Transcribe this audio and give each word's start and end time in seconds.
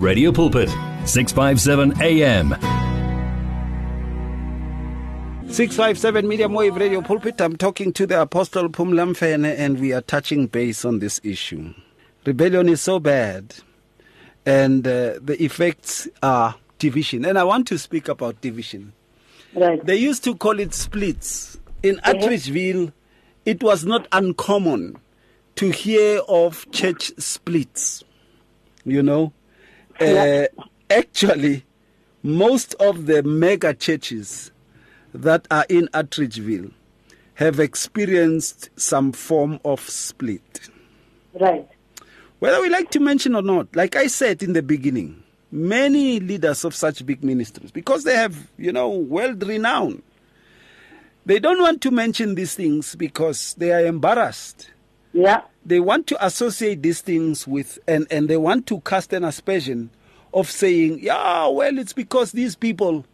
Radio 0.00 0.32
Pulpit, 0.32 0.70
657 1.04 2.00
AM. 2.00 2.52
657 5.46 6.26
Medium 6.26 6.54
Wave 6.54 6.76
Radio 6.76 7.02
Pulpit. 7.02 7.38
I'm 7.38 7.54
talking 7.54 7.92
to 7.92 8.06
the 8.06 8.22
Apostle 8.22 8.70
Phumla 8.70 9.10
Mfene 9.10 9.54
and 9.58 9.78
we 9.78 9.92
are 9.92 10.00
touching 10.00 10.46
base 10.46 10.86
on 10.86 11.00
this 11.00 11.20
issue. 11.22 11.74
Rebellion 12.24 12.70
is 12.70 12.80
so 12.80 12.98
bad 12.98 13.56
and 14.46 14.86
uh, 14.86 15.18
the 15.20 15.36
effects 15.38 16.08
are 16.22 16.54
division. 16.78 17.26
And 17.26 17.38
I 17.38 17.44
want 17.44 17.66
to 17.66 17.78
speak 17.78 18.08
about 18.08 18.40
division. 18.40 18.94
Right. 19.52 19.84
They 19.84 19.96
used 19.96 20.24
to 20.24 20.34
call 20.34 20.60
it 20.60 20.72
splits. 20.72 21.60
In 21.82 21.96
Atteridgeville, 22.06 22.94
it 23.44 23.62
was 23.62 23.84
not 23.84 24.08
uncommon 24.12 24.96
to 25.56 25.68
hear 25.68 26.22
of 26.26 26.70
church 26.70 27.12
splits. 27.18 28.02
You 28.86 29.02
know, 29.02 29.34
uh, 30.00 30.46
actually, 30.88 31.64
most 32.22 32.74
of 32.74 33.06
the 33.06 33.22
mega 33.22 33.74
churches 33.74 34.50
that 35.14 35.46
are 35.50 35.66
in 35.68 35.88
Atteridgeville 35.88 36.72
have 37.34 37.58
experienced 37.58 38.70
some 38.76 39.12
form 39.12 39.58
of 39.64 39.80
split. 39.80 40.68
Right. 41.38 41.68
Whether 42.38 42.60
we 42.60 42.68
like 42.68 42.90
to 42.90 43.00
mention 43.00 43.34
or 43.34 43.42
not, 43.42 43.74
like 43.74 43.96
I 43.96 44.06
said 44.06 44.42
in 44.42 44.52
the 44.52 44.62
beginning, 44.62 45.22
many 45.52 46.20
leaders 46.20 46.64
of 46.64 46.74
such 46.74 47.04
big 47.04 47.24
ministries, 47.24 47.70
because 47.70 48.04
they 48.04 48.14
have, 48.14 48.50
you 48.56 48.72
know, 48.72 48.90
world 48.90 49.46
renown, 49.46 50.02
they 51.26 51.38
don't 51.38 51.60
want 51.60 51.82
to 51.82 51.90
mention 51.90 52.34
these 52.34 52.54
things 52.54 52.94
because 52.94 53.54
they 53.54 53.72
are 53.72 53.84
embarrassed. 53.84 54.70
Yeah. 55.12 55.42
They 55.64 55.80
want 55.80 56.06
to 56.08 56.24
associate 56.24 56.82
these 56.82 57.00
things 57.00 57.46
with, 57.46 57.78
and, 57.86 58.06
and 58.10 58.28
they 58.28 58.36
want 58.36 58.66
to 58.68 58.80
cast 58.80 59.12
an 59.12 59.24
aspersion 59.24 59.90
of 60.32 60.50
saying, 60.50 61.00
yeah, 61.00 61.46
well, 61.48 61.78
it's 61.78 61.92
because 61.92 62.32
these 62.32 62.56
people 62.56 63.04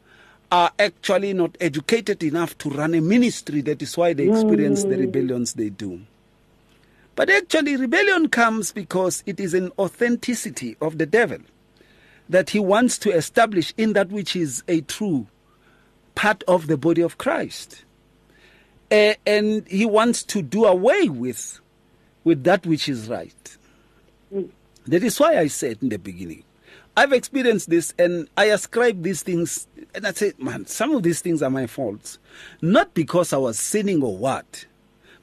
are 0.53 0.71
actually 0.79 1.33
not 1.33 1.57
educated 1.61 2.23
enough 2.23 2.57
to 2.59 2.71
run 2.71 2.95
a 2.95 3.01
ministry. 3.01 3.61
That 3.63 3.83
is 3.83 3.97
why 3.97 4.13
they 4.13 4.29
experience 4.29 4.85
the 4.85 4.97
rebellions 4.97 5.55
they 5.55 5.71
do. 5.71 6.03
But 7.16 7.30
actually, 7.30 7.77
rebellion 7.77 8.29
comes 8.29 8.73
because 8.73 9.23
it 9.27 9.41
is 9.41 9.55
an 9.55 9.73
authenticity 9.79 10.77
of 10.81 10.99
the 10.99 11.07
devil 11.07 11.38
that 12.29 12.51
he 12.51 12.59
wants 12.59 12.99
to 12.99 13.10
establish 13.10 13.73
in 13.77 13.95
that 13.95 14.10
which 14.10 14.37
is 14.37 14.63
a 14.69 14.83
true 14.83 15.27
part 16.15 16.43
of 16.47 16.66
the 16.66 16.77
body 16.77 17.03
of 17.03 17.19
Christ. 17.19 17.85
Uh, 18.91 19.15
and 19.27 19.66
he 19.66 19.87
wants 19.87 20.23
to 20.25 20.43
do 20.43 20.65
away 20.65 21.09
with, 21.09 21.60
with 22.27 22.43
that 22.43 22.66
which 22.66 22.88
is 22.88 23.09
right. 23.09 23.57
Mm. 24.35 24.51
That 24.88 25.05
is 25.05 25.19
why 25.21 25.38
I 25.38 25.46
said 25.46 25.79
in 25.80 25.91
the 25.91 25.99
beginning, 25.99 26.43
I've 26.96 27.13
experienced 27.13 27.71
this 27.71 27.95
and 28.01 28.29
I 28.37 28.46
ascribe 28.46 29.05
these 29.05 29.23
things, 29.23 29.69
and 29.95 30.05
I 30.05 30.10
say, 30.10 30.32
man, 30.37 30.66
some 30.66 30.93
of 30.93 31.04
these 31.04 31.21
things 31.21 31.41
are 31.41 31.51
my 31.51 31.69
faults. 31.69 32.19
Not 32.60 32.95
because 32.95 33.32
I 33.32 33.37
was 33.37 33.60
sinning 33.60 34.02
or 34.02 34.16
what, 34.16 34.66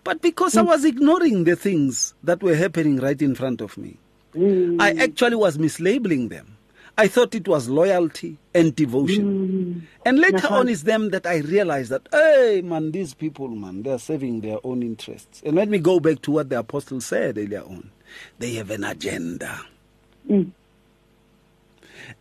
but 0.06 0.22
because 0.22 0.56
I 0.56 0.62
mm. 0.62 0.68
was 0.68 0.86
ignoring 0.86 1.44
the 1.44 1.58
things 1.58 2.14
that 2.24 2.42
were 2.42 2.56
happening 2.56 2.98
right 2.98 3.22
in 3.22 3.36
front 3.36 3.60
of 3.60 3.78
me. 3.78 3.98
Mm. 4.34 4.82
I 4.82 4.92
actually 4.92 5.36
was 5.36 5.58
mislabeling 5.58 6.30
them. 6.30 6.56
I 6.98 7.08
thought 7.08 7.34
it 7.34 7.48
was 7.48 7.70
loyalty 7.70 8.38
and 8.54 8.76
devotion. 8.76 9.26
Mm. 9.26 9.82
And 10.06 10.20
later 10.20 10.48
on 10.48 10.70
is 10.70 10.84
them 10.84 11.10
that 11.10 11.26
I 11.26 11.38
realized 11.38 11.90
that, 11.90 12.08
hey, 12.12 12.62
man, 12.64 12.92
these 12.92 13.16
people, 13.16 13.48
man, 13.48 13.82
they're 13.82 13.98
serving 13.98 14.42
their 14.42 14.60
own 14.64 14.84
interests. 14.84 15.42
And 15.44 15.56
let 15.56 15.70
me 15.70 15.80
go 15.80 16.00
back 16.00 16.22
to 16.24 16.32
what 16.32 16.50
the 16.50 16.60
apostle 16.60 17.02
said 17.02 17.38
earlier 17.38 17.64
on. 17.64 17.90
They 18.38 18.54
have 18.56 18.70
an 18.70 18.84
agenda. 18.84 19.60
Mm. 20.30 20.52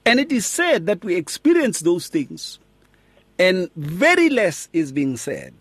And 0.06 0.20
it 0.20 0.32
is 0.32 0.46
said 0.46 0.86
that 0.86 1.04
we 1.04 1.16
experience 1.16 1.80
those 1.80 2.08
things, 2.08 2.58
and 3.38 3.70
very 3.76 4.30
less 4.30 4.68
is 4.72 4.92
being 4.92 5.16
said. 5.16 5.52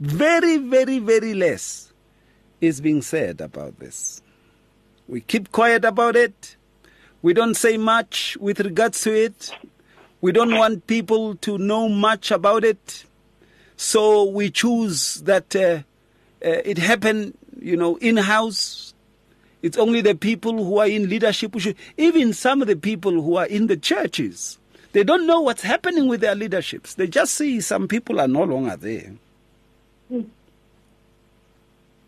Very, 0.00 0.58
very, 0.58 0.98
very 0.98 1.34
less 1.34 1.92
is 2.60 2.80
being 2.80 3.00
said 3.00 3.40
about 3.40 3.78
this. 3.78 4.22
We 5.08 5.20
keep 5.20 5.50
quiet 5.50 5.84
about 5.84 6.16
it. 6.16 6.56
We 7.22 7.34
don't 7.34 7.54
say 7.54 7.76
much 7.76 8.36
with 8.40 8.60
regards 8.60 9.02
to 9.02 9.14
it. 9.14 9.52
We 10.20 10.32
don't 10.32 10.54
want 10.56 10.86
people 10.86 11.34
to 11.36 11.58
know 11.58 11.88
much 11.88 12.30
about 12.30 12.64
it. 12.64 13.04
So 13.76 14.24
we 14.24 14.50
choose 14.50 15.16
that 15.22 15.54
uh, 15.56 15.82
uh, 16.44 16.60
it 16.64 16.78
happen, 16.78 17.36
you 17.60 17.76
know, 17.76 17.96
in 17.96 18.16
house. 18.16 18.94
It's 19.62 19.76
only 19.76 20.00
the 20.00 20.14
people 20.14 20.64
who 20.64 20.78
are 20.78 20.86
in 20.86 21.08
leadership 21.08 21.52
who 21.52 21.60
should, 21.60 21.76
even 21.96 22.32
some 22.32 22.62
of 22.62 22.68
the 22.68 22.76
people 22.76 23.12
who 23.12 23.36
are 23.36 23.46
in 23.46 23.66
the 23.66 23.76
churches. 23.76 24.58
They 24.92 25.04
don't 25.04 25.26
know 25.26 25.40
what's 25.40 25.62
happening 25.62 26.08
with 26.08 26.20
their 26.20 26.34
leaderships. 26.34 26.94
They 26.94 27.06
just 27.06 27.34
see 27.34 27.60
some 27.60 27.86
people 27.86 28.20
are 28.20 28.28
no 28.28 28.44
longer 28.44 28.76
there. 28.76 29.12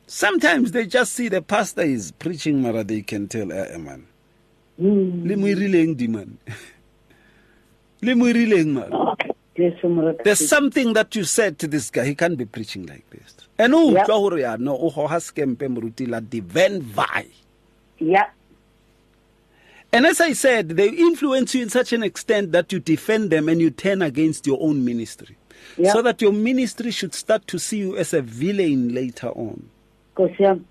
Sometimes 0.06 0.72
they 0.72 0.86
just 0.86 1.12
see 1.12 1.28
the 1.28 1.42
pastor 1.42 1.82
is 1.82 2.12
preaching, 2.12 2.60
Mara, 2.60 2.84
they 2.84 3.02
can 3.02 3.28
tell, 3.28 3.52
eh, 3.52 3.76
man. 3.78 4.06
Le 4.82 5.36
mo 5.36 5.46
irileng 5.46 5.96
di 5.96 6.08
man. 6.08 6.38
Le 8.02 8.14
mo 8.14 8.24
irileng 8.26 8.66
man. 8.74 8.90
There's 10.24 10.48
something 10.48 10.94
that 10.94 11.14
you 11.14 11.24
said 11.24 11.58
to 11.60 11.68
this 11.68 11.90
guy. 11.90 12.04
He 12.06 12.14
can't 12.14 12.36
be 12.38 12.46
preaching 12.46 12.86
like 12.86 13.08
this. 13.10 13.36
And 13.58 13.74
o 13.74 13.92
Yeah. 13.92 14.04
utlwa 14.04 14.18
hore 14.18 14.38
ya 14.40 14.56
no 14.58 14.76
o 14.76 14.90
goga 14.90 15.20
skempe 15.20 15.68
moruti 15.68 16.08
la 16.08 16.20
divine 16.20 16.80
vi. 16.80 17.26
Yeah. 17.98 18.30
And 19.92 20.06
as 20.06 20.20
I 20.22 20.32
said, 20.32 20.70
they 20.70 20.88
influence 20.88 21.54
you 21.54 21.62
in 21.62 21.68
such 21.68 21.92
an 21.92 22.02
extent 22.02 22.52
that 22.52 22.72
you 22.72 22.80
defend 22.80 23.30
them 23.30 23.48
and 23.48 23.60
you 23.60 23.70
turn 23.70 24.00
against 24.00 24.46
your 24.46 24.58
own 24.60 24.84
ministry. 24.84 25.36
So 25.92 26.00
that 26.02 26.20
your 26.22 26.32
ministry 26.32 26.90
should 26.90 27.14
start 27.14 27.46
to 27.48 27.58
see 27.58 27.78
you 27.78 27.96
as 27.96 28.12
a 28.14 28.22
villain 28.22 28.94
later 28.94 29.28
on. 29.28 29.68
Yami. 30.16 30.64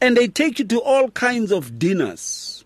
And 0.00 0.16
they 0.16 0.28
take 0.28 0.58
you 0.58 0.64
to 0.66 0.80
all 0.80 1.10
kinds 1.10 1.50
of 1.52 1.78
dinners 1.78 2.64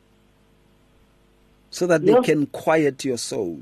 so 1.70 1.86
that 1.86 2.04
they 2.04 2.14
can 2.22 2.46
quiet 2.46 3.04
your 3.04 3.16
soul 3.18 3.60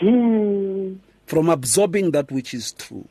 Hmm. 0.00 0.94
from 1.26 1.48
absorbing 1.48 2.12
that 2.12 2.30
which 2.30 2.54
is 2.54 2.72
true. 2.72 3.06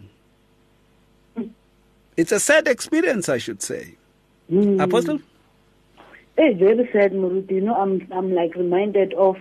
It's 2.15 2.31
a 2.31 2.39
sad 2.39 2.67
experience, 2.67 3.29
I 3.29 3.37
should 3.37 3.61
say. 3.61 3.95
Hmm. 4.49 4.79
Apostle? 4.79 5.19
Hey, 6.37 6.53
very 6.53 6.89
sad, 6.93 7.11
Muruti. 7.13 7.51
You 7.51 7.61
know, 7.61 7.75
I'm 7.75 8.07
I'm 8.11 8.33
like 8.33 8.55
reminded 8.55 9.13
of 9.13 9.37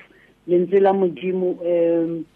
Lenzela 0.49 0.93
Mujimu, 0.93 1.61
um, 2.05 2.27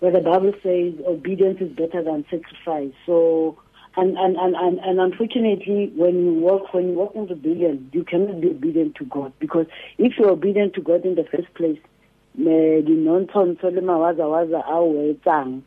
where 0.00 0.10
the 0.12 0.20
Bible 0.20 0.52
says 0.62 0.94
obedience 1.06 1.60
is 1.60 1.70
better 1.70 2.02
than 2.02 2.24
sacrifice. 2.30 2.92
So, 3.04 3.58
and 3.96 4.16
and, 4.18 4.36
and, 4.36 4.54
and, 4.54 4.78
and 4.78 5.00
unfortunately, 5.00 5.92
when 5.96 6.24
you 6.24 6.32
walk 6.34 6.72
when 6.74 6.88
you 6.88 6.94
walk 6.94 7.14
in 7.14 7.26
rebellion, 7.26 7.90
you 7.92 8.04
cannot 8.04 8.40
be 8.40 8.50
obedient 8.50 8.94
to 8.96 9.04
God 9.04 9.32
because 9.38 9.66
if 9.98 10.18
you're 10.18 10.30
obedient 10.30 10.74
to 10.74 10.82
God 10.82 11.04
in 11.04 11.14
the 11.14 11.24
first 11.24 11.52
place, 11.54 11.78
eh, 12.38 12.80
the 12.84 12.94
nonsense 12.96 13.62
le 13.62 13.80
mawaza 13.80 14.28
waza 14.28 14.62
a 14.66 14.74
o 14.74 15.14
etsang 15.14 15.62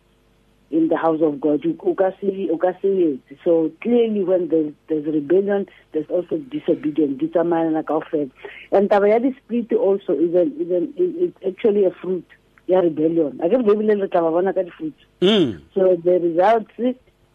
in 0.72 0.88
the 0.88 0.98
house 0.98 1.22
of 1.22 1.42
God. 1.42 1.64
You 1.66 1.76
o 1.84 1.96
ka 1.96 2.12
se- 2.22 2.50
o 2.52 2.58
ka 2.58 2.74
se 2.82 2.88
etse. 2.88 3.38
So 3.44 3.72
clearly 3.82 4.24
when 4.24 4.50
there's, 4.50 4.74
there's 4.88 5.06
rebellion, 5.06 5.68
there's 5.94 6.10
also 6.10 6.38
disobedience. 6.38 7.20
Di 7.20 7.28
tsamayana 7.28 7.84
kaofela. 7.84 8.30
And 8.72 8.90
taba 8.90 9.10
ya 9.10 9.18
di-split 9.20 9.74
also 9.74 10.14
is, 10.14 10.36
an, 10.36 10.54
is, 10.60 10.70
an, 10.70 10.94
is 10.98 11.34
it's 11.34 11.38
actually 11.48 11.86
a 11.86 11.92
fruit 11.92 12.26
ya 12.68 12.80
rebellion. 12.80 13.40
I 13.42 13.50
ke 13.50 13.66
Bible 13.66 13.98
le 13.98 14.08
tla 14.08 14.22
ba 14.22 14.30
bona 14.30 14.54
ka 14.54 14.62
di-fruit. 14.62 14.94
Mm. 15.22 15.62
So 15.74 15.96
the 15.96 16.20
results 16.20 16.72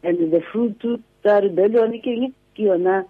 and 0.05 0.33
the 0.33 0.41
fruit 0.53 0.79
tsa 1.23 1.41
rebellion 1.43 2.01
ke 2.01 2.33
yona 2.59 3.05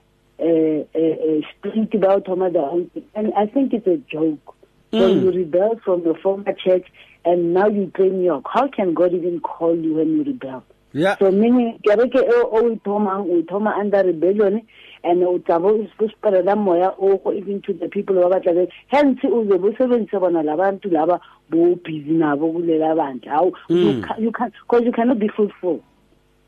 split 1.50 2.00
ba 2.00 2.14
o 2.14 2.20
thoma 2.20 2.50
their 2.52 2.62
own 2.62 2.88
thing. 2.90 3.04
And 3.14 3.32
I 3.34 3.46
think 3.46 3.72
it's 3.72 3.86
a 3.86 3.96
joke. 4.10 4.54
When 4.90 5.02
mm. 5.02 5.22
you 5.22 5.32
rebel 5.32 5.80
from 5.84 6.04
your 6.04 6.16
former 6.18 6.52
church 6.52 6.86
and 7.24 7.52
now 7.52 7.66
you 7.66 7.90
claim 7.94 8.22
York, 8.22 8.44
how 8.48 8.68
can 8.68 8.94
God 8.94 9.12
even 9.12 9.40
call 9.40 9.76
you 9.76 9.94
when 9.94 10.16
you 10.16 10.24
rebel? 10.24 10.62
Yeah. 10.92 11.16
So 11.18 11.32
meaning 11.32 11.80
kereke 11.84 12.22
e 12.22 12.42
o 12.42 12.70
e 12.70 12.76
thomang 12.84 13.28
o 13.28 13.42
thoma 13.42 13.76
under 13.76 14.04
rebellion 14.04 14.62
and 15.02 15.24
o 15.24 15.38
tla 15.38 15.58
bo 15.58 15.70
o 15.70 16.08
spreada 16.08 16.56
moya 16.56 16.94
o 16.98 17.32
even 17.32 17.60
to 17.62 17.72
the 17.72 17.88
people 17.88 18.14
ba 18.14 18.38
batla 18.38 18.54
be 18.54 18.72
hence 18.86 19.18
bo 19.22 19.72
sebenzisa 19.72 20.20
bona 20.20 20.44
labantu 20.44 20.92
laba 20.92 21.18
bo 21.50 21.74
busy 21.74 22.12
nabo 22.12 22.52
kulela 22.54 22.94
bantu 22.94 23.28
how 23.28 23.52
mm. 23.68 23.82
you 23.82 24.02
can 24.02 24.22
you 24.22 24.30
can 24.30 24.52
because 24.62 24.84
you 24.84 24.92
cannot 24.92 25.18
be 25.18 25.28
fruitful 25.28 25.82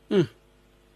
Mm. 0.09 0.27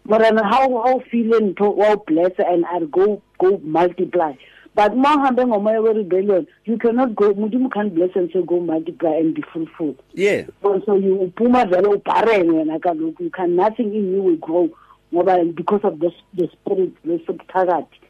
Morena 0.04 0.42
how 0.44 0.68
how 0.82 1.00
feeling 1.10 1.54
to 1.54 1.64
wow 1.70 1.96
bless 2.06 2.32
and 2.38 2.64
and 2.72 2.90
go 2.90 3.22
go 3.38 3.58
multiply? 3.62 4.32
But 4.74 4.96
ma 4.96 5.16
hambe 5.18 5.44
ngomoya 5.44 5.82
we 5.82 5.90
rebellion 6.00 6.46
you 6.64 6.78
cannot 6.78 7.14
go 7.14 7.34
mudimu 7.34 7.70
can't 7.72 7.94
bless 7.94 8.10
and 8.14 8.30
say 8.32 8.42
go 8.42 8.60
multiply 8.60 9.10
and 9.10 9.34
be 9.34 9.42
fruitful. 9.52 9.96
Yeah. 10.14 10.46
so 10.62 10.80
so 10.86 10.94
you 10.94 11.16
uphuma 11.30 11.66
vele 11.66 11.88
ubharene 11.88 12.52
wena 12.52 12.78
kaloku 12.78 13.20
you 13.20 13.30
can 13.30 13.56
nothing 13.56 13.94
in 13.94 14.12
you 14.12 14.22
will 14.22 14.36
grow 14.36 14.68
ngoba 15.12 15.54
because 15.54 15.80
of 15.84 15.98
the, 15.98 16.10
the 16.34 16.48
spirit 16.52 16.92
lesobuthakathi 17.04 18.00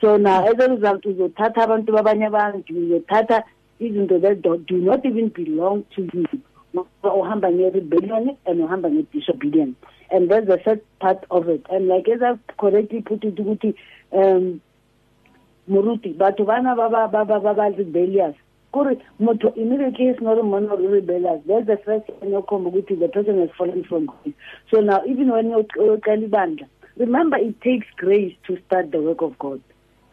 so 0.00 0.16
now 0.16 0.46
as 0.46 0.54
a 0.58 0.68
result 0.68 1.04
uzothatha 1.06 1.62
abantu 1.62 1.92
babanye 1.92 2.26
abantu 2.26 2.74
uzothatha 2.74 3.42
izinto 3.80 4.20
that 4.20 4.42
do, 4.42 4.58
do 4.58 4.76
not 4.76 5.04
even 5.06 5.28
belong 5.28 5.84
to 5.94 6.02
you 6.12 6.26
uhamba 7.02 7.50
nge-rebellion 7.50 8.36
and 8.46 8.60
uhamba 8.60 8.90
nge-disobedience. 8.90 9.76
And 10.10 10.30
that's 10.30 10.46
the 10.46 10.58
third 10.58 10.80
part 10.98 11.24
of 11.30 11.48
it. 11.48 11.64
And 11.70 11.88
like 11.88 12.08
as 12.08 12.22
i 12.22 12.38
correctly 12.58 13.02
put 13.02 13.24
it 13.24 13.36
ukuthi 13.36 13.74
um 14.12 14.60
moruti 15.68 16.16
batho 16.16 16.44
bana 16.46 16.74
ba 16.74 16.88
ba 16.88 17.08
ba 17.08 17.24
ba 17.24 17.40
ba 17.40 17.54
ba 17.54 17.70
rebellious. 17.76 18.34
Kuri 18.72 18.98
motho 19.20 19.56
immediately 19.56 20.06
is 20.06 20.20
not 20.20 20.38
a 20.38 20.42
man 20.42 20.68
or 20.68 20.78
rebellious. 20.78 21.40
That's 21.46 21.66
the 21.66 21.78
first 21.84 22.06
thing 22.06 22.30
yokhomba 22.30 22.72
ukuthi 22.72 22.98
the 22.98 23.08
person 23.08 23.38
has 23.40 23.50
fallen 23.56 23.84
from 23.84 24.06
grace. 24.06 24.34
So 24.70 24.80
now 24.80 25.02
even 25.06 25.30
when 25.30 25.50
uyoqala 25.50 26.28
ibandla 26.28 26.66
remember 26.96 27.36
it 27.36 27.60
takes 27.60 27.86
grace 27.96 28.34
to 28.46 28.58
start 28.66 28.90
the 28.90 29.00
work 29.00 29.22
of 29.22 29.38
god. 29.38 29.60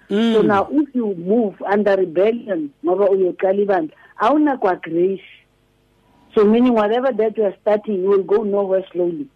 Mm. 0.10 0.34
so 0.36 0.42
now 0.42 0.70
if 0.72 0.96
you 0.96 1.14
move 1.16 1.62
under 1.64 1.96
rebellion 1.98 2.72
ngoba 2.86 3.10
uyoqala 3.10 3.66
ibandla 3.66 3.94
awunakwa 4.20 4.82
grace. 4.82 5.22
So 6.38 6.46
meaning 6.46 6.74
whatever 6.74 7.12
that 7.12 7.36
you 7.38 7.44
are 7.44 7.56
starting 7.62 7.96
you 8.04 8.10
will 8.10 8.24
go 8.24 8.44
nowhere 8.44 8.86
slowly. 8.94 9.28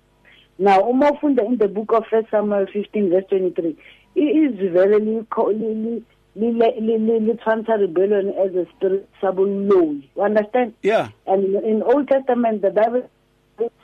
Now 0.60 0.88
uma 0.88 1.12
in 1.24 1.58
the 1.58 1.68
book 1.68 1.92
of 1.94 2.04
first 2.12 2.30
samuel 2.30 2.68
15 2.72 3.10
verse 3.10 3.26
23 3.30 3.76
it 4.16 4.22
is 4.22 4.72
verily 4.72 5.26
co- 5.32 5.48
li- 5.48 5.74
li- 5.74 6.04
li- 6.36 6.52
li- 6.52 6.80
li- 6.80 6.98
li- 7.00 7.20
li- 7.20 7.40
transfer 7.44 7.78
rebellion 7.80 8.30
as 8.38 8.54
a 8.56 8.66
spirit 8.76 9.10
law 9.24 9.82
you 9.82 10.22
understand? 10.22 10.74
Yeah. 10.84 11.10
And 11.26 11.56
in 11.56 11.82
old 11.82 12.08
testament 12.08 12.62
the 12.62 12.70
bible 12.70 13.10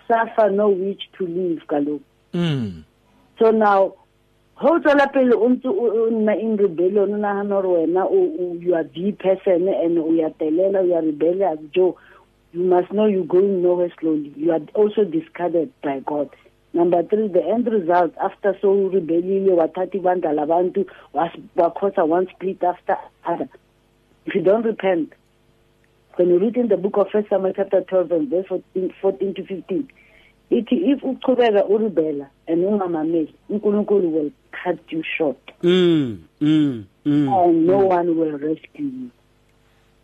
suffer 0.08 0.50
no 0.52 0.70
witch 0.70 1.10
to 1.18 1.26
live 1.28 1.62
kaloku 1.68 2.02
Mm. 2.34 2.84
so 3.40 3.52
now 3.52 3.94
ho 4.56 4.80
tswela 4.80 5.08
pele 5.14 5.34
o 5.34 5.50
ntse 5.50 5.66
o 5.68 6.10
nna 6.12 6.36
in 6.40 6.58
rebellion 6.58 7.14
o 7.14 7.18
nagana 7.18 7.62
gore 7.62 7.68
wena 7.88 8.04
o- 8.06 8.34
o- 8.40 8.54
you 8.60 8.76
are 8.76 8.84
the 8.84 9.12
person 9.14 9.68
and 9.70 9.98
o 9.98 10.12
ya 10.14 10.30
telela 10.40 10.82
you 10.86 10.94
are 10.94 11.02
rebellious 11.06 11.60
joe 11.74 11.96
you 12.58 12.64
must 12.74 12.90
know 12.92 13.06
you're 13.06 13.32
going 13.38 13.62
nowhere 13.62 13.92
slowly 14.00 14.32
you 14.36 14.52
are 14.52 14.62
also 14.74 15.04
discarded 15.04 15.70
by 15.84 16.00
god 16.12 16.30
number 16.74 17.02
three 17.04 17.28
the 17.28 17.44
end 17.54 17.68
result 17.68 18.14
after 18.28 18.52
so 18.62 18.72
rebellile 18.96 19.54
wathatha 19.60 19.98
ibandla 20.00 20.34
labantu 20.40 20.86
was- 21.14 21.40
wakhosa 21.56 22.04
one 22.16 22.28
split 22.34 22.64
after 22.64 22.98
other 23.32 23.50
if 24.26 24.36
you 24.36 24.42
don't 24.42 24.66
repent 24.66 25.14
when 26.18 26.30
you 26.30 26.40
read 26.40 26.58
in 26.58 26.68
the 26.68 26.78
book 26.78 26.98
of 26.98 27.08
first 27.12 27.30
samuel 27.30 27.54
chapter 27.56 27.82
12 27.82 28.12
and 28.12 28.30
verse 28.30 28.48
14, 28.48 28.94
14 29.02 29.34
to 29.34 29.44
15 29.44 29.84
ithi 30.50 30.76
if 30.92 31.04
uchubeka 31.04 31.66
urebela 31.66 32.28
and 32.48 32.64
ungamameli 32.66 33.34
unkulunkulu 33.50 34.14
will 34.16 34.32
cut 34.64 34.80
you 34.92 35.04
short 35.18 35.38
mm. 35.64 36.18
Mm. 36.42 36.84
Mm. 37.06 37.28
and 37.46 37.68
no 37.68 37.78
one 37.80 38.10
will 38.20 38.38
rescue 38.38 38.86
you 38.86 39.10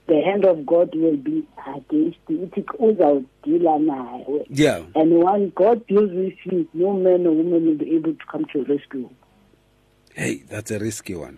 the 0.08 0.22
hand 0.22 0.46
of 0.46 0.66
god 0.66 0.96
will 0.96 1.18
be 1.18 1.44
against 1.76 2.20
you 2.30 2.50
uzawudila 2.80 3.80
nawe 3.80 4.46
yeah 4.50 4.82
and 4.96 5.14
when 5.14 5.52
god 5.56 5.88
deals 5.88 6.12
with 6.12 6.46
you 6.46 6.68
no 6.74 6.94
man 6.94 7.28
or 7.28 7.34
woman 7.36 7.66
will 7.66 7.78
be 7.78 7.96
able 7.96 8.14
to 8.14 8.26
come 8.32 8.46
to 8.46 8.58
your 8.58 8.68
rescue 8.68 9.10
hey 10.14 10.36
that's 10.50 10.72
a 10.72 10.80
risky 10.80 11.16
one 11.16 11.38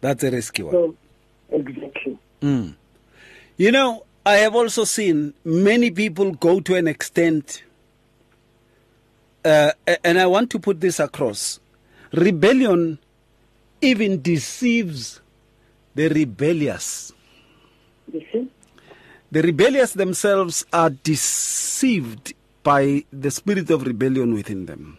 that's 0.00 0.24
a 0.24 0.30
risky 0.30 0.62
one 0.62 0.72
so 0.72 0.94
exactly 1.50 2.18
Mm. 2.42 2.74
You 3.56 3.72
know, 3.72 4.04
I 4.24 4.34
have 4.34 4.54
also 4.54 4.84
seen 4.84 5.34
many 5.44 5.90
people 5.90 6.32
go 6.32 6.60
to 6.60 6.74
an 6.74 6.86
extent, 6.86 7.62
uh, 9.44 9.72
and 10.04 10.18
I 10.18 10.26
want 10.26 10.50
to 10.50 10.58
put 10.58 10.80
this 10.80 11.00
across. 11.00 11.58
Rebellion 12.12 12.98
even 13.80 14.20
deceives 14.22 15.20
the 15.94 16.08
rebellious. 16.08 17.12
See 18.12 18.48
The 19.32 19.42
rebellious 19.42 19.92
themselves 19.92 20.64
are 20.72 20.90
deceived 20.90 22.34
by 22.62 23.04
the 23.12 23.30
spirit 23.30 23.70
of 23.70 23.86
rebellion 23.86 24.34
within 24.34 24.66
them. 24.66 24.98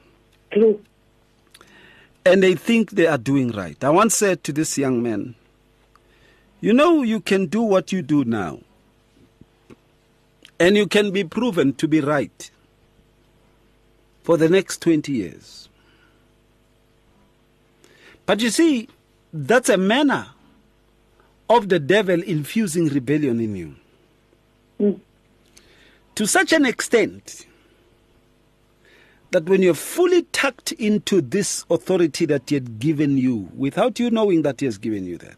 true 0.52 0.80
and 2.28 2.44
they 2.44 2.56
think 2.56 2.92
they 2.92 3.08
are 3.08 3.18
doing 3.18 3.52
right. 3.52 3.82
I 3.82 3.90
once 3.90 4.16
said 4.16 4.44
to 4.44 4.52
this 4.52 4.78
young 4.78 5.02
man, 5.02 5.36
You 6.60 6.74
know, 6.74 7.02
you 7.02 7.22
can 7.22 7.46
do 7.46 7.62
what 7.62 7.94
you 7.94 8.02
do 8.02 8.26
now, 8.26 8.60
and 10.60 10.76
you 10.76 10.88
can 10.88 11.12
be 11.12 11.24
proven 11.24 11.74
to 11.76 11.88
be 11.88 12.02
right 12.02 12.52
for 14.24 14.36
the 14.36 14.50
next 14.50 14.82
20 14.82 15.12
years. 15.12 15.70
But 18.26 18.42
you 18.42 18.50
see, 18.50 18.90
that's 19.32 19.70
a 19.70 19.78
manner 19.78 20.28
of 21.50 21.70
the 21.70 21.80
devil 21.80 22.22
infusing 22.24 22.88
rebellion 22.88 23.40
in 23.40 23.56
you. 23.56 23.76
Mm. 24.80 25.00
To 26.16 26.28
such 26.28 26.54
an 26.54 26.66
extent 26.66 27.46
that 29.32 29.46
when 29.46 29.62
you're 29.62 29.74
fully 29.74 30.24
tucked 30.32 30.72
into 30.74 31.22
this 31.22 31.66
authority 31.70 32.26
that 32.26 32.50
he 32.50 32.56
had 32.56 32.80
given 32.80 33.18
you, 33.18 33.50
without 33.56 34.00
you 34.00 34.10
knowing 34.10 34.42
that 34.44 34.60
he 34.62 34.66
has 34.66 34.78
given 34.78 35.06
you 35.06 35.18
that, 35.20 35.38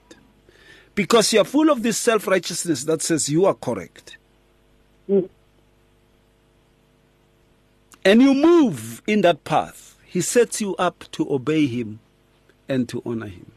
because 0.96 1.34
you're 1.34 1.44
full 1.46 1.70
of 1.70 1.84
this 1.84 1.98
self 1.98 2.28
righteousness 2.28 2.84
that 2.86 3.02
says 3.02 3.30
you 3.30 3.46
are 3.46 3.54
correct, 3.56 4.18
Mm. 5.10 5.28
and 8.06 8.22
you 8.22 8.34
move 8.34 9.02
in 9.08 9.22
that 9.22 9.44
path, 9.44 9.98
he 10.06 10.22
sets 10.22 10.62
you 10.62 10.76
up 10.78 11.04
to 11.12 11.32
obey 11.32 11.66
him 11.68 12.00
and 12.68 12.88
to 12.90 13.02
honor 13.06 13.28
him. 13.28 13.52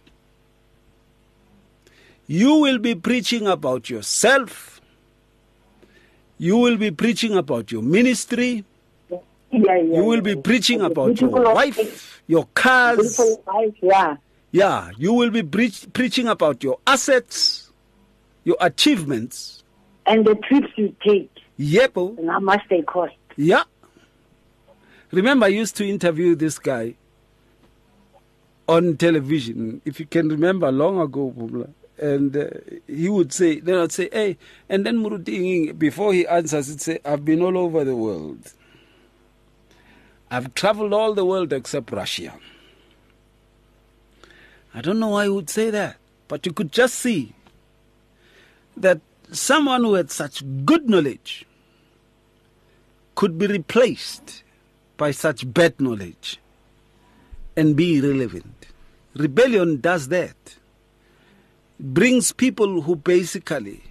You 2.32 2.54
will 2.60 2.78
be 2.78 2.94
preaching 2.94 3.46
about 3.46 3.90
yourself. 3.90 4.80
You 6.38 6.56
will 6.56 6.78
be 6.78 6.90
preaching 6.90 7.36
about 7.36 7.70
your 7.70 7.82
ministry. 7.82 8.64
yeah, 9.10 9.18
yeah, 9.50 9.76
You 9.76 10.04
will 10.04 10.22
be 10.22 10.34
preaching 10.36 10.80
about 10.80 11.20
your 11.20 11.28
wife, 11.54 12.22
your 12.26 12.46
cars. 12.54 13.20
yeah 13.82 14.16
Yeah, 14.50 14.90
you 14.96 15.12
will 15.12 15.28
be 15.30 15.42
preach, 15.42 15.86
preaching 15.92 16.26
about 16.26 16.64
your 16.64 16.78
assets, 16.86 17.70
your 18.44 18.56
achievements. 18.62 19.62
and 20.06 20.24
the 20.26 20.34
trips 20.48 20.68
you 20.76 20.96
take 21.06 21.30
Yep. 21.58 21.96
and 21.98 22.30
how 22.30 22.40
much 22.40 22.62
they 22.70 22.80
cost 22.80 23.12
Yeah. 23.36 23.64
Remember, 25.12 25.44
I 25.44 25.50
used 25.50 25.76
to 25.76 25.84
interview 25.86 26.34
this 26.34 26.58
guy 26.58 26.94
on 28.66 28.96
television, 28.96 29.82
if 29.84 30.00
you 30.00 30.06
can 30.06 30.28
remember, 30.30 30.72
long 30.72 30.98
ago, 30.98 31.30
Bubla. 31.36 31.68
And 31.98 32.36
uh, 32.36 32.46
he 32.86 33.08
would 33.08 33.32
say, 33.32 33.60
then 33.60 33.76
I'd 33.76 33.92
say, 33.92 34.08
hey, 34.12 34.38
and 34.68 34.84
then 34.84 35.02
Muruti, 35.02 35.78
before 35.78 36.12
he 36.12 36.26
answers, 36.26 36.68
he'd 36.68 36.80
say, 36.80 36.98
I've 37.04 37.24
been 37.24 37.42
all 37.42 37.56
over 37.56 37.84
the 37.84 37.94
world. 37.94 38.52
I've 40.30 40.54
traveled 40.54 40.92
all 40.92 41.12
the 41.12 41.24
world 41.24 41.52
except 41.52 41.92
Russia. 41.92 42.34
I 44.74 44.80
don't 44.80 44.98
know 44.98 45.08
why 45.08 45.24
he 45.24 45.30
would 45.30 45.50
say 45.50 45.68
that, 45.70 45.96
but 46.28 46.46
you 46.46 46.52
could 46.52 46.72
just 46.72 46.94
see 46.94 47.34
that 48.76 49.00
someone 49.30 49.82
who 49.84 49.94
had 49.94 50.10
such 50.10 50.42
good 50.64 50.88
knowledge 50.88 51.44
could 53.14 53.38
be 53.38 53.46
replaced 53.46 54.42
by 54.96 55.10
such 55.10 55.52
bad 55.52 55.78
knowledge 55.80 56.38
and 57.56 57.76
be 57.76 57.98
irrelevant. 57.98 58.66
Rebellion 59.14 59.80
does 59.80 60.08
that. 60.08 60.56
Brings 61.84 62.30
people 62.30 62.80
who 62.82 62.94
basically 62.94 63.82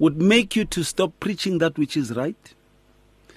would 0.00 0.20
make 0.20 0.56
you 0.56 0.64
to 0.64 0.82
stop 0.82 1.12
preaching 1.20 1.58
that 1.58 1.78
which 1.78 1.96
is 1.96 2.16
right 2.16 2.54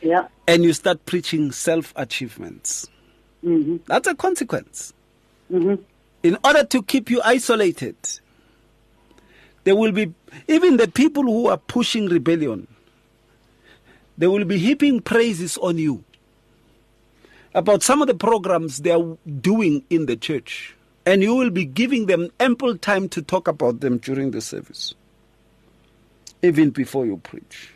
yeah 0.01 0.27
and 0.47 0.63
you 0.63 0.73
start 0.73 1.05
preaching 1.05 1.51
self 1.51 1.93
achievements. 1.95 2.87
mhm 3.43 3.79
That's 3.85 4.07
a 4.07 4.15
consequence. 4.15 4.93
mhm 5.51 5.77
in 6.23 6.37
order 6.43 6.63
to 6.63 6.81
keep 6.83 7.09
you 7.11 7.21
isolated. 7.23 7.95
There 9.63 9.75
will 9.75 9.91
be, 9.91 10.13
even 10.47 10.77
the 10.77 10.87
people 10.87 11.23
who 11.23 11.47
are 11.47 11.57
pushing 11.57 12.07
rebellion, 12.07 12.67
they 14.17 14.27
will 14.27 14.45
be 14.45 14.57
heaping 14.57 15.01
praises 15.01 15.57
on 15.59 15.77
you 15.77 16.03
about 17.53 17.83
some 17.83 18.01
of 18.01 18.07
the 18.07 18.15
programs 18.15 18.79
they 18.79 18.91
are 18.91 19.17
doing 19.41 19.83
in 19.91 20.05
the 20.07 20.15
church. 20.15 20.75
And 21.05 21.23
you 21.23 21.33
will 21.35 21.49
be 21.49 21.65
giving 21.65 22.05
them 22.05 22.29
ample 22.39 22.77
time 22.77 23.09
to 23.09 23.21
talk 23.21 23.47
about 23.47 23.79
them 23.79 23.97
during 23.97 24.31
the 24.31 24.41
service, 24.41 24.93
even 26.43 26.69
before 26.69 27.05
you 27.05 27.17
preach. 27.17 27.71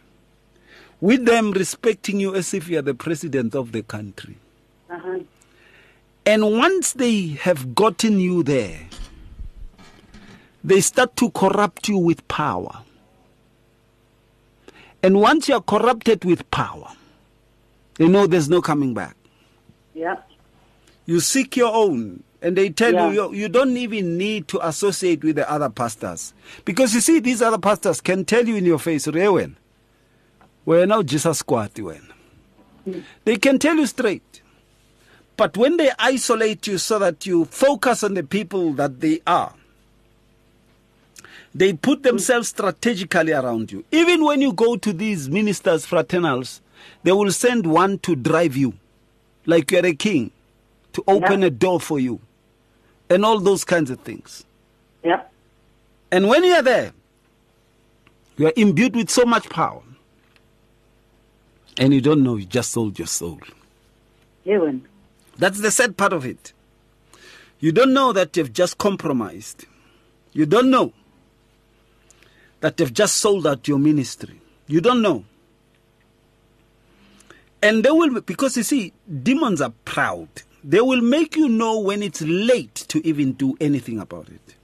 With 1.01 1.25
them 1.25 1.51
respecting 1.51 2.19
you 2.19 2.35
as 2.35 2.53
if 2.53 2.69
you 2.69 2.79
are 2.79 2.83
the 2.83 2.93
president 2.93 3.55
of 3.55 3.71
the 3.71 3.83
country. 3.83 4.37
uh-huh. 4.89 5.19
And 6.27 6.43
once 6.57 6.93
they 6.93 7.27
have 7.41 7.75
gotten 7.75 8.19
you 8.19 8.41
there, 8.41 8.79
they 10.63 10.81
start 10.81 11.15
to 11.17 11.29
corrupt 11.29 11.87
you 11.87 11.99
with 11.99 12.27
power. 12.27 12.81
And 15.03 15.21
once 15.21 15.47
you 15.47 15.53
are 15.55 15.61
corrupted 15.61 16.25
with 16.25 16.49
power, 16.49 16.91
they 17.99 18.07
know 18.07 18.25
there's 18.25 18.49
no 18.49 18.61
coming 18.61 18.95
back. 18.95 19.15
yeah 19.93 20.15
You 21.05 21.19
seek 21.19 21.55
your 21.55 21.71
own, 21.71 22.23
and 22.45 22.55
they 22.55 22.69
tell 22.69 22.93
Yeah. 22.93 23.09
you, 23.11 23.13
you 23.33 23.33
you 23.41 23.49
don't 23.49 23.75
even 23.75 24.17
need 24.17 24.47
to 24.49 24.59
associate 24.67 25.23
with 25.23 25.35
the 25.37 25.49
other 25.51 25.69
pastors. 25.69 26.33
Because 26.63 26.93
you 26.93 27.01
see 27.01 27.19
these 27.19 27.41
other 27.41 27.57
pastors 27.57 27.99
can 28.01 28.23
tell 28.23 28.47
you 28.47 28.55
in 28.55 28.65
your 28.65 28.77
face 28.79 29.07
rewen 29.07 29.55
wena 30.67 31.01
ujisa 31.03 31.33
squat 31.35 31.73
wena. 31.73 32.13
They 33.25 33.37
can 33.37 33.57
tell 33.57 33.75
you 33.75 33.87
straight. 33.87 34.41
But 35.37 35.57
when 35.57 35.77
they 35.77 35.89
isolate 35.97 36.67
you 36.67 36.77
so 36.77 36.99
that 36.99 37.25
you 37.25 37.45
focus 37.45 38.03
on 38.03 38.13
the 38.13 38.23
people 38.23 38.73
that 38.73 38.99
they 39.01 39.21
are 39.25 39.53
they 41.55 41.73
put 41.73 42.03
themselves 42.03 42.49
strategically 42.49 43.31
around 43.31 43.71
you. 43.71 43.83
Even 43.91 44.25
when 44.25 44.41
you 44.41 44.51
go 44.53 44.75
to 44.75 44.93
these 44.93 45.29
ministers 45.29 45.85
fraternals 45.85 46.61
they 47.03 47.11
will 47.11 47.31
send 47.31 47.65
one 47.65 47.97
to 47.99 48.15
drive 48.15 48.55
you 48.55 48.73
like 49.47 49.71
you're 49.71 49.85
a 49.85 49.93
king 49.95 50.31
to 50.93 51.03
open 51.07 51.41
Yeah. 51.41 51.47
a 51.47 51.49
door 51.49 51.79
for 51.79 51.99
you 51.99 52.19
and 53.09 53.23
all 53.25 53.39
those 53.39 53.63
kinds 53.63 53.89
of 53.91 53.99
things 54.01 54.43
Yeah. 55.03 55.21
and 56.11 56.27
when 56.27 56.43
you're 56.43 56.61
there, 56.63 56.91
you 58.37 58.47
are 58.47 58.53
imbued 58.55 58.95
with 58.95 59.09
so 59.09 59.25
much 59.25 59.49
power. 59.49 59.81
And 61.77 61.93
you 61.93 62.01
don't 62.01 62.23
know 62.23 62.35
you 62.37 62.45
just 62.45 62.71
sold 62.71 62.97
your 62.97 63.07
soul. 63.07 63.39
Ewen. 64.45 64.85
That's 65.37 65.59
the 65.59 65.71
sad 65.71 65.97
part 65.97 66.13
of 66.13 66.25
it. 66.25 66.53
You 67.59 67.71
don't 67.71 67.93
know 67.93 68.13
that 68.13 68.35
you've 68.37 68.53
just 68.53 68.77
compromised. 68.77 69.65
You 70.33 70.45
don't 70.45 70.69
know 70.69 70.93
that 72.61 72.79
you've 72.79 72.93
just 72.93 73.17
sold 73.17 73.45
out 73.45 73.67
your 73.67 73.77
ministry. 73.79 74.39
You 74.67 74.79
don't 74.81 75.01
know. 75.01 75.25
And 77.61 77.83
they 77.83 77.91
will, 77.91 78.21
because 78.21 78.55
you 78.57 78.63
see, 78.63 78.93
demons 79.23 79.59
are 79.61 79.73
proud. 79.85 80.29
They 80.67 80.81
will 80.81 81.01
make 81.01 81.35
you 81.35 81.47
know 81.47 81.79
when 81.79 82.01
it's 82.01 82.21
late 82.21 82.73
to 82.87 83.05
even 83.07 83.33
do 83.33 83.55
anything 83.61 83.99
about 83.99 84.29
it. 84.29 84.55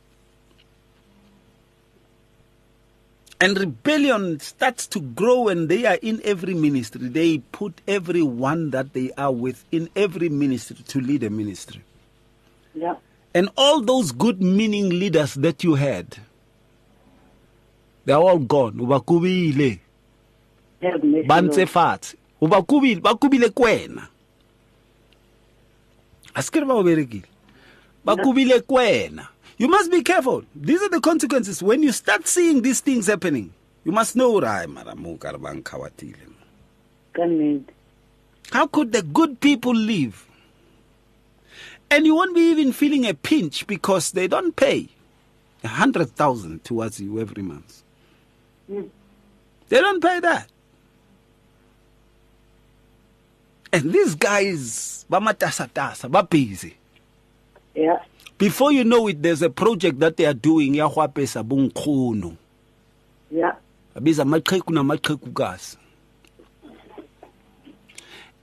And 3.40 3.56
rebellion 3.58 4.40
starts 4.40 4.88
to 4.88 5.00
grow 5.00 5.48
and 5.48 5.70
they 5.70 5.86
are 5.86 6.00
in 6.02 6.20
every 6.24 6.56
ministry. 6.56 7.08
They 7.08 7.38
put 7.38 7.82
everyone 7.88 8.72
that 8.72 8.94
they 8.94 9.12
are 9.16 9.32
with 9.32 9.64
in 9.72 9.90
every 9.96 10.30
ministry 10.30 10.78
to 10.88 11.00
lead 11.00 11.22
a 11.24 11.30
ministry. 11.30 11.84
Yeah. 12.74 12.96
And 13.36 13.50
all 13.56 13.82
those 13.82 14.12
good 14.12 14.42
meaning 14.42 14.90
leaders 14.90 15.36
that 15.36 15.64
you 15.64 15.76
had, 15.76 16.18
they're 18.06 18.18
all 18.18 18.40
gone. 18.40 18.74
Ubakubile, 18.74 19.80
bantse 20.82 21.66
fatshe. 21.68 22.16
Ubakubile, 22.42 23.02
bakubile 23.02 23.50
kwena. 23.50 24.08
Askere 26.36 26.66
ba 26.66 26.74
o 26.74 26.84
berekile. 26.84 27.28
Bakubile 28.06 28.62
kwena. 28.62 29.28
You 29.58 29.68
must 29.68 29.92
be 29.92 30.02
careful. 30.02 30.44
These 30.56 30.82
are 30.82 30.90
the 30.90 31.00
consequences. 31.00 31.62
When 31.62 31.84
you 31.84 31.92
start 31.92 32.28
seeing 32.28 32.62
these 32.62 32.80
things 32.82 33.08
happening, 33.08 33.54
you 33.86 33.92
must 33.92 34.16
know, 34.16 34.40
"Rai, 34.40 34.66
mara 34.68 34.96
mo 34.96 35.18
ka 35.18 35.32
re 35.32 35.38
ba 35.38 35.54
nkhawatile." 35.54 36.32
How 38.52 38.68
could 38.68 38.92
the 38.92 39.02
good 39.02 39.40
people 39.40 39.76
live? 39.76 40.26
And 41.90 42.06
you 42.06 42.16
won't 42.16 42.34
be 42.34 42.42
even 42.52 42.72
feeling 42.72 43.06
a 43.06 43.14
pinch 43.14 43.68
because 43.68 44.12
they 44.12 44.28
don't 44.28 44.56
pay 44.56 44.90
a 45.64 45.68
hundred 45.68 46.16
thousand 46.16 46.64
towards 46.64 47.00
you 47.00 47.20
every 47.20 47.44
month. 47.44 47.84
Mm. 48.72 48.90
They 49.70 49.80
don't 49.80 50.02
pay 50.02 50.20
that. 50.22 50.48
And 53.74 53.94
these 53.94 54.16
guys, 54.16 55.06
bamatasatasa, 55.10 56.12
ba 56.12 56.24
busy. 56.24 56.76
Yeah. 57.74 58.00
Before 58.38 58.72
you 58.72 58.84
know 58.84 59.08
it, 59.08 59.22
there's 59.22 59.42
a 59.42 59.50
project 59.50 60.00
that 60.00 60.18
they 60.18 60.26
are 60.26 60.34
doing, 60.34 60.76
ya 60.76 60.90
go 60.90 60.96
apesa 61.02 61.44
bonkgono. 61.44 62.36
Yeah. 63.30 63.56
Babiza 63.96 64.24
amaqhegu 64.26 64.74
namaqhegukazi. 64.74 65.78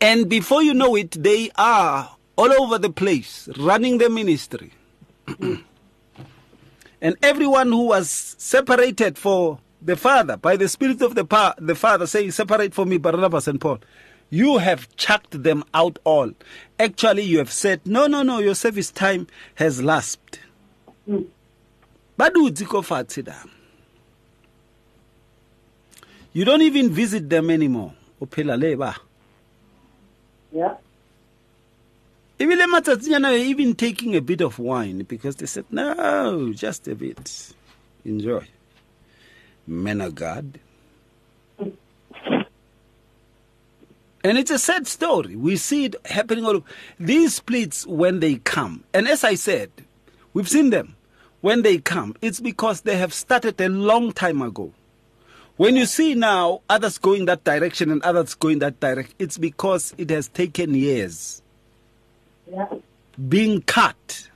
And 0.00 0.28
before 0.28 0.62
you 0.62 0.74
know 0.74 0.94
it, 0.96 1.10
they 1.10 1.50
are 1.56 2.16
all 2.36 2.52
over 2.62 2.78
the 2.78 2.90
place 2.90 3.48
running 3.58 3.98
the 3.98 4.08
ministry. 4.08 4.70
and 7.00 7.16
everyone 7.22 7.68
who 7.68 7.88
was 7.88 8.36
separated 8.38 9.18
for 9.18 9.58
the 9.82 9.96
Father 9.96 10.36
by 10.36 10.56
the 10.56 10.68
Spirit 10.68 11.02
of 11.02 11.14
the, 11.16 11.24
pa- 11.24 11.54
the 11.58 11.74
Father 11.74 12.06
saying, 12.06 12.30
Separate 12.30 12.72
for 12.74 12.86
me 12.86 12.98
Barnabas 12.98 13.48
and 13.48 13.60
Paul. 13.60 13.80
You 14.30 14.58
have 14.58 14.94
chucked 14.96 15.42
them 15.42 15.64
out 15.72 15.98
all. 16.04 16.32
Actually, 16.78 17.22
you 17.22 17.38
have 17.38 17.52
said, 17.52 17.80
No, 17.86 18.06
no, 18.06 18.22
no, 18.22 18.38
your 18.38 18.54
service 18.54 18.90
time 18.90 19.26
has 19.54 19.82
lapsed. 19.82 20.40
Mm. 21.08 21.26
Badutsi 22.18 22.66
ko 22.66 22.82
fatshe 22.82 23.24
da. 23.24 23.34
You 26.32 26.44
don't 26.44 26.62
even 26.62 26.90
visit 26.90 27.28
them 27.30 27.50
anymore. 27.50 27.94
O 28.20 28.26
phela 28.26 28.58
le. 28.58 28.94
Yeah. 30.52 30.76
Ebile 32.38 32.66
matsatsinyana 32.66 33.36
you're 33.36 33.46
even 33.46 33.74
taking 33.74 34.14
a 34.14 34.20
bit 34.20 34.40
of 34.40 34.58
wine 34.58 34.98
because 35.00 35.36
they 35.36 35.46
said, 35.46 35.64
no, 35.70 36.52
just 36.52 36.86
a 36.86 36.94
bit. 36.94 37.54
Enjoy. 38.04 38.46
Men 39.66 40.00
of 40.00 40.14
God. 40.14 40.60
And 44.24 44.36
it's 44.36 44.50
a 44.50 44.58
sad 44.58 44.86
story. 44.86 45.36
We 45.36 45.56
see 45.56 45.84
it 45.86 45.96
happening 46.06 46.44
all 46.44 46.56
over. 46.56 46.66
These 46.98 47.36
splits, 47.36 47.86
when 47.86 48.20
they 48.20 48.36
come, 48.36 48.84
and 48.92 49.06
as 49.08 49.22
I 49.24 49.34
said, 49.34 49.70
we've 50.34 50.48
seen 50.48 50.70
them. 50.70 50.96
When 51.40 51.62
they 51.62 51.78
come, 51.78 52.16
it's 52.20 52.40
because 52.40 52.80
they 52.80 52.96
have 52.96 53.14
started 53.14 53.60
a 53.60 53.68
long 53.68 54.10
time 54.12 54.42
ago. 54.42 54.72
When 55.56 55.76
you 55.76 55.86
see 55.86 56.14
now 56.14 56.62
others 56.68 56.98
going 56.98 57.26
that 57.26 57.44
direction 57.44 57.92
and 57.92 58.02
others 58.02 58.34
going 58.34 58.58
that 58.58 58.80
direction, 58.80 59.14
it's 59.20 59.38
because 59.38 59.94
it 59.98 60.10
has 60.10 60.28
taken 60.28 60.74
years 60.74 61.42
Yeah. 62.50 62.66
being 63.28 63.62
cut 63.62 64.28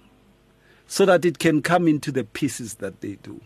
so 0.87 1.07
that 1.07 1.25
it 1.25 1.39
can 1.41 1.61
come 1.63 1.89
into 1.89 2.13
the 2.13 2.23
pieces 2.25 2.75
that 2.75 3.01
they 3.01 3.15
do. 3.23 3.41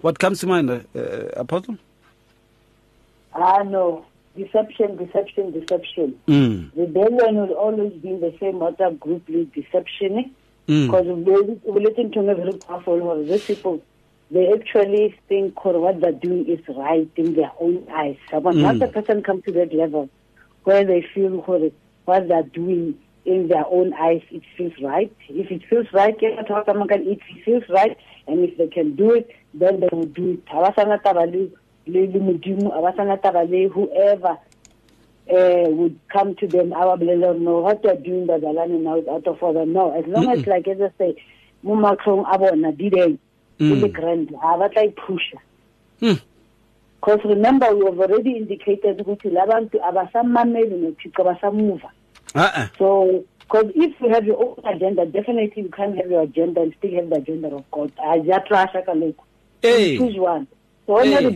What 0.00 0.18
comes 0.18 0.40
to 0.40 0.46
mind, 0.46 0.70
uh, 0.70 0.80
uh, 0.94 1.28
Apostle? 1.36 1.76
Ah, 3.34 3.62
no. 3.62 4.04
Deception, 4.36 4.96
deception, 4.96 5.52
deception. 5.52 6.18
Mm. 6.26 6.70
Rebellion 6.76 7.36
will 7.36 7.52
always 7.54 7.92
be 7.94 8.08
in 8.10 8.20
the 8.20 8.34
same 8.40 8.54
WhatsApp 8.54 8.98
group 8.98 9.28
with 9.28 9.52
deception. 9.52 10.34
Mm. 10.68 10.86
Because 10.86 11.06
we 11.06 11.80
listen 11.84 12.10
to 12.12 12.22
me 12.22 12.34
very 12.34 12.52
powerful. 12.54 13.00
or 13.02 13.22
These 13.22 13.44
people, 13.44 13.82
they 14.30 14.52
actually 14.52 15.14
think 15.28 15.64
what 15.64 16.00
they're 16.00 16.12
doing 16.12 16.46
is 16.48 16.60
right 16.68 17.08
in 17.16 17.34
their 17.34 17.52
own 17.60 17.86
eyes. 17.92 18.16
But 18.30 18.42
once 18.42 18.58
Mm. 18.80 18.82
a 18.88 18.88
person 18.88 19.22
comes 19.22 19.44
to 19.44 19.52
that 19.52 19.72
level 19.74 20.08
where 20.64 20.84
they 20.84 21.02
feel 21.14 21.44
what 22.06 22.28
they're 22.28 22.42
doing 22.42 22.98
in 23.24 23.48
their 23.48 23.66
own 23.66 23.92
eyes, 23.94 24.22
it 24.30 24.42
feels 24.56 24.72
right. 24.82 25.12
If 25.28 25.50
it 25.50 25.62
feels 25.70 25.86
right, 25.92 26.16
yeah, 26.20 26.42
talk 26.42 26.66
about 26.68 26.90
it. 26.90 27.06
If 27.06 27.18
it 27.30 27.44
feels 27.44 27.68
right, 27.68 27.96
and 28.26 28.42
if 28.44 28.56
they 28.56 28.66
can 28.66 28.96
do 28.96 29.12
it, 29.12 29.30
then 29.52 29.80
they 29.80 29.88
will 29.92 30.04
do 30.04 30.30
it. 30.32 30.40
Le- 31.86 32.06
le- 32.06 32.20
Modimo, 32.20 32.72
abasana 32.72 33.16
taba 33.20 33.48
le 33.48 33.68
whoever 33.68 34.38
uh, 35.30 35.70
would 35.70 35.98
come 36.08 36.34
to 36.36 36.46
them, 36.46 36.72
our 36.72 36.96
blessed 36.96 37.38
no, 37.40 37.60
what 37.60 37.82
they're 37.82 37.96
doing 37.96 38.26
that 38.26 38.40
they're 38.40 38.52
learning 38.52 38.84
now 38.84 38.96
is 38.96 39.06
out 39.08 39.26
of 39.26 39.42
order. 39.42 39.66
No, 39.66 39.92
as 39.92 40.06
long 40.06 40.28
as, 40.30 40.46
like 40.46 40.66
as 40.68 40.80
I 40.80 40.90
say, 40.98 41.16
mo 41.62 41.76
matlhong 41.76 42.24
a 42.32 42.38
bona 42.38 42.72
di 42.72 42.90
deng, 42.90 43.18
Mm. 43.60 43.82
le 43.82 43.88
grand, 43.88 44.34
ha 44.42 44.56
ba 44.58 44.68
tla 44.68 44.82
ipusha. 44.82 45.38
Mm. 46.02 46.20
Because 47.00 47.20
remember, 47.24 47.72
we 47.76 47.84
have 47.84 48.00
already 48.00 48.32
indicated 48.36 48.98
ukuthi 48.98 49.30
labantu 49.30 49.78
abasamameli 49.80 50.76
nothixo 50.80 51.22
basamuva. 51.22 51.90
Uh-uh. 52.34 52.66
So, 52.78 53.24
because 53.40 53.70
if 53.76 53.92
you 54.00 54.08
have 54.08 54.24
your 54.24 54.42
own 54.42 54.56
agenda, 54.64 55.06
definitely 55.06 55.62
you 55.62 55.68
can't 55.68 55.96
have 55.96 56.10
your 56.10 56.22
agenda 56.22 56.62
and 56.62 56.74
still 56.78 56.94
have 56.94 57.10
the 57.10 57.16
agenda 57.16 57.54
of 57.54 57.70
God. 57.70 57.92
Ajatrasha 57.96 58.84
kaloku. 58.84 59.22
Hey. 59.62 59.96
Choose 59.98 60.16
one. 60.18 60.48
So 60.86 60.94
when 60.94 61.06
Hey. 61.06 61.22
you're 61.22 61.30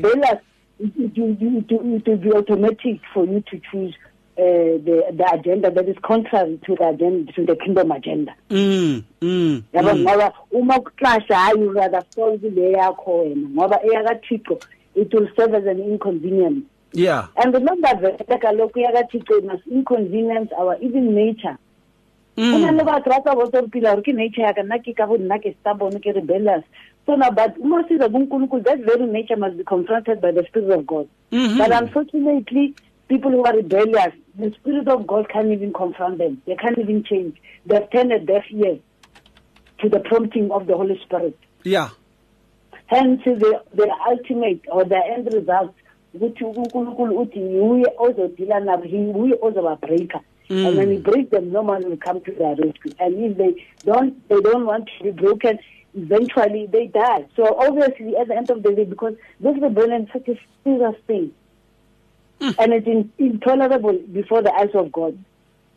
it, 0.81 0.93
it, 0.97 1.17
it, 1.17 1.71
it, 1.71 2.07
will 2.09 2.17
be 2.19 2.33
automatic 2.33 3.00
for 3.12 3.25
you 3.26 3.40
to 3.50 3.61
choose 3.71 3.95
uh, 4.38 4.78
the 4.87 5.02
the 5.12 5.26
agenda 5.35 5.71
that 5.71 5.88
is 5.88 5.97
contrary 6.02 6.61
to 6.67 6.76
the 6.76 6.88
agenda 6.88 7.33
to 7.33 7.45
the 7.45 7.57
kingdom 7.57 7.90
agenda. 7.90 8.35
Mm. 8.50 9.02
Mm. 9.21 9.62
yabo 9.73 9.90
Mm. 9.90 10.02
ngoba 10.02 10.33
uma 10.52 10.78
ukuxasha 10.78 11.35
hayi 11.35 11.59
you 11.61 11.73
rather 11.73 12.02
solve 12.14 12.43
le 12.45 12.73
yakho 12.73 13.19
wena 13.25 13.49
ngoba 13.49 13.81
eyakathixo 13.83 14.61
it 14.95 15.12
will 15.14 15.28
serve 15.37 15.55
as 15.55 15.67
an 15.67 15.81
inconvenience 15.81 16.64
Yeah. 16.95 17.26
and 17.37 17.52
remember 17.55 17.88
vele 18.00 18.38
kaloku 18.38 18.78
eyakathixo 18.78 19.38
it 19.38 19.45
must 19.45 19.67
inconvenience 19.67 20.52
our 20.57 20.76
even 20.81 21.14
nature 21.14 21.59
go 22.37 22.59
na 22.59 22.71
le 22.71 22.85
batho 22.85 23.11
ba 23.11 23.21
tsa 23.21 23.35
botsa 23.35 23.62
pila 23.73 23.90
gore 23.97 24.02
ke 24.02 24.12
nature 24.14 24.43
yaka 24.43 24.62
nna 24.62 24.78
ke 24.78 24.95
ka 24.95 25.07
bo 25.07 25.19
nna 25.19 25.38
ke 25.43 25.57
stubborn 25.61 25.99
ke 26.00 26.14
rebellious 26.14 26.62
so 27.08 27.16
now 27.16 27.30
but 27.30 27.56
uma 27.58 27.80
o 27.80 27.88
sira 27.88 28.08
bonkulunkulu 28.08 28.62
that 28.64 28.78
very 28.84 29.06
nature 29.06 29.36
must 29.36 29.56
be 29.56 29.64
confronted 29.64 30.20
by 30.20 30.30
the 30.32 30.44
spirit 30.48 30.70
of 30.78 30.86
god 30.86 31.06
Mhm. 31.32 31.58
but 31.58 31.72
unfortunately 31.82 32.74
people 33.08 33.30
who 33.30 33.42
are 33.44 33.56
rebellious 33.56 34.12
the 34.38 34.50
Spirit 34.52 34.86
of 34.88 35.04
God 35.06 35.28
can't 35.30 35.50
even 35.50 35.72
confront 35.72 36.18
them. 36.18 36.40
They 36.46 36.54
can't 36.54 36.78
even 36.78 37.02
change. 37.02 37.36
They've 37.66 37.90
turned 37.90 38.12
a 38.12 38.20
deaf 38.20 38.44
ear 38.52 38.78
to 39.80 39.88
the 39.88 39.98
prompting 39.98 40.52
of 40.52 40.68
the 40.68 40.76
Holy 40.76 40.96
Spirit. 41.04 41.36
Yeah. 41.64 41.88
Hence, 42.86 43.20
the, 43.24 43.60
the 43.74 43.90
ultimate 44.08 44.60
or 44.70 44.84
the 44.84 45.00
end 45.12 45.26
result, 45.34 45.74
ukuthi 46.14 46.44
uNkulunkulu 46.44 47.18
uthi 47.18 47.40
uye 47.40 47.86
ozodila 47.98 48.60
nabo, 48.60 48.84
he 48.84 48.96
uye 48.96 49.34
ozobabreaker. 49.42 50.20
And 50.50 50.76
when 50.78 50.92
he 50.92 50.98
break 50.98 51.30
them, 51.30 51.50
no 51.52 51.62
man 51.64 51.82
will 51.84 51.96
come 51.96 52.20
to 52.20 52.32
their 52.32 52.54
rescue. 52.54 52.92
And 53.00 53.14
if 53.24 53.36
they 53.36 53.66
don't, 53.84 54.14
they 54.28 54.40
don't 54.40 54.66
want 54.66 54.88
to 54.98 55.04
be 55.04 55.10
broken, 55.10 55.58
eventually 56.02 56.67
they 56.67 56.87
die. 56.87 57.26
So 57.37 57.57
obviously, 57.59 58.17
at 58.17 58.28
the 58.28 58.37
end 58.37 58.50
of 58.50 58.62
the 58.62 58.73
day, 58.75 58.85
because 58.85 59.14
this 59.40 59.57
rebellion 59.61 60.02
is 60.05 60.09
such 60.12 60.28
a 60.28 60.38
serious 60.64 60.97
thing, 61.07 61.33
hmm. 62.40 62.50
and 62.59 62.73
it's 62.73 62.87
in, 62.87 63.12
intolerable 63.19 63.99
before 64.12 64.43
the 64.43 64.52
eyes 64.52 64.75
of 64.75 64.93
God. 64.93 65.19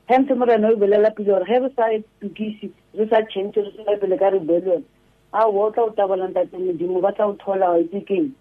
Hence, 0.08 0.30
mara 0.36 0.58
no 0.58 0.76
belela 0.76 1.16
pele 1.16 1.32
or 1.32 1.46
have 1.46 1.72
side 1.76 2.04
tukisi, 2.22 2.72
re 2.94 3.08
sa 3.10 3.22
change 3.34 3.56
re 3.56 3.72
sa 3.76 3.98
pele 3.98 4.18
ka 4.18 4.26
rebellion. 4.26 4.86
A 5.34 5.50
wo 5.50 5.72
tla 5.72 5.84
o 5.84 5.90
tabala 5.92 6.28
ntate 6.32 6.58
modimo 6.58 7.02
ba 7.02 7.14
tla 7.14 7.28
o 7.28 7.34
thola 7.36 7.74
wa 7.74 7.80
itse 7.80 8.06
keng. 8.08 8.34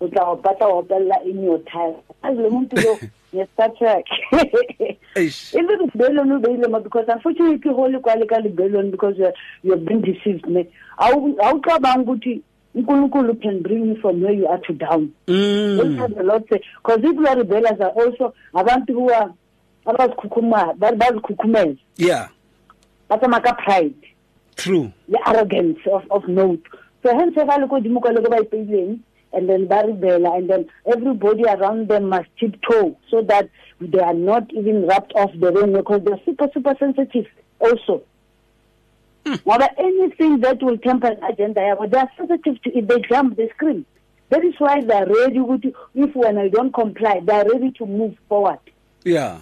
O 0.00 0.08
tla 0.08 0.30
o 0.32 0.36
batla 0.36 0.66
o 0.66 0.82
opella 0.82 1.24
in 1.24 1.42
your 1.42 1.58
time. 1.58 1.96
As 2.24 2.36
le 2.36 2.50
muntu 2.50 2.76
yo, 3.32 3.38
yes, 3.40 3.48
Star 3.54 3.70
Trek. 3.78 4.04
Eish. 5.16 5.54
Even 5.54 5.88
rebellion 5.92 6.32
o 6.32 6.38
beile 6.40 6.68
ma 6.70 6.78
because 6.78 7.04
unfortunately 7.08 7.70
ho 7.72 7.86
le 7.86 7.98
kwa 8.00 8.14
le 8.16 8.26
ka 8.26 8.36
rebellion 8.36 8.90
because 8.90 9.16
you're, 9.16 9.32
you're 9.62 9.76
being 9.76 10.00
deceived 10.02 10.46
ne. 10.48 10.68
Awu 10.98 11.36
awu 11.40 11.60
cabanga 11.60 12.02
ukuthi 12.02 12.42
uNkulunkulu 12.74 13.40
can 13.42 13.62
bring 13.62 13.86
you 13.86 13.96
from 14.00 14.20
where 14.22 14.32
you 14.32 14.46
are 14.46 14.58
to 14.58 14.72
down. 14.72 15.12
Mm. 15.26 15.76
That's 15.76 16.00
what 16.00 16.16
the 16.16 16.22
Lord 16.22 16.44
said. 16.48 16.60
Because 16.82 17.00
people 17.02 17.28
are 17.28 17.36
rebellious 17.36 17.80
are 17.80 17.90
also 17.90 18.34
abantu 18.54 18.92
who 18.94 19.10
are 19.12 19.32
abazikhukhuma 19.86 20.74
bazikhukhumeza 20.78 21.76
Yeah. 21.96 22.28
batsamaya 23.10 23.42
ka 23.42 23.52
pride 23.54 23.94
True. 24.56 24.92
the 25.08 25.18
arrogance 25.26 25.78
of, 25.92 26.04
of 26.10 26.28
note 26.28 26.62
so 27.02 27.10
hence 27.14 27.34
ga 27.34 27.56
le 27.58 27.66
ko 27.66 27.80
dimo 27.80 28.00
kwa 28.00 28.12
le 28.12 28.22
ko 28.22 28.30
ba 28.30 28.38
ipeileng 28.40 28.98
and 29.32 29.48
then 29.48 29.66
ba 29.66 29.82
rebela 29.82 30.36
and 30.36 30.50
then 30.50 30.68
everybody 30.86 31.44
around 31.44 31.88
them 31.88 32.08
must 32.08 32.28
tiptoe 32.38 32.96
so 33.10 33.22
that 33.22 33.48
they 33.80 33.98
are 33.98 34.14
not 34.14 34.52
even 34.52 34.86
wrapped 34.86 35.12
off 35.14 35.30
the 35.40 35.52
ring 35.52 35.72
because 35.72 36.02
they're 36.04 36.20
super 36.24 36.48
super 36.52 36.74
sensitive 36.78 37.26
also. 37.58 38.02
Hmm. 39.26 39.34
Ngoba 39.34 39.68
anything 39.78 40.40
that 40.40 40.62
will 40.62 40.78
temper 40.78 41.08
an 41.08 41.22
agenda 41.24 41.76
they 41.88 41.98
are 41.98 42.10
sensitive 42.16 42.60
to 42.62 42.78
it 42.78 42.88
they 42.88 43.00
jump 43.08 43.36
they 43.36 43.48
scream. 43.50 43.86
That 44.30 44.44
is 44.44 44.54
why 44.58 44.80
they 44.80 44.94
are 44.94 45.06
ready 45.06 45.38
ukuthi 45.38 45.74
if 45.94 46.14
when 46.14 46.38
I 46.38 46.48
don't 46.48 46.72
comply 46.72 47.20
they 47.24 47.32
are 47.32 47.48
ready 47.48 47.70
to 47.72 47.86
move 47.86 48.16
forward. 48.28 48.60
Yeah. 49.04 49.40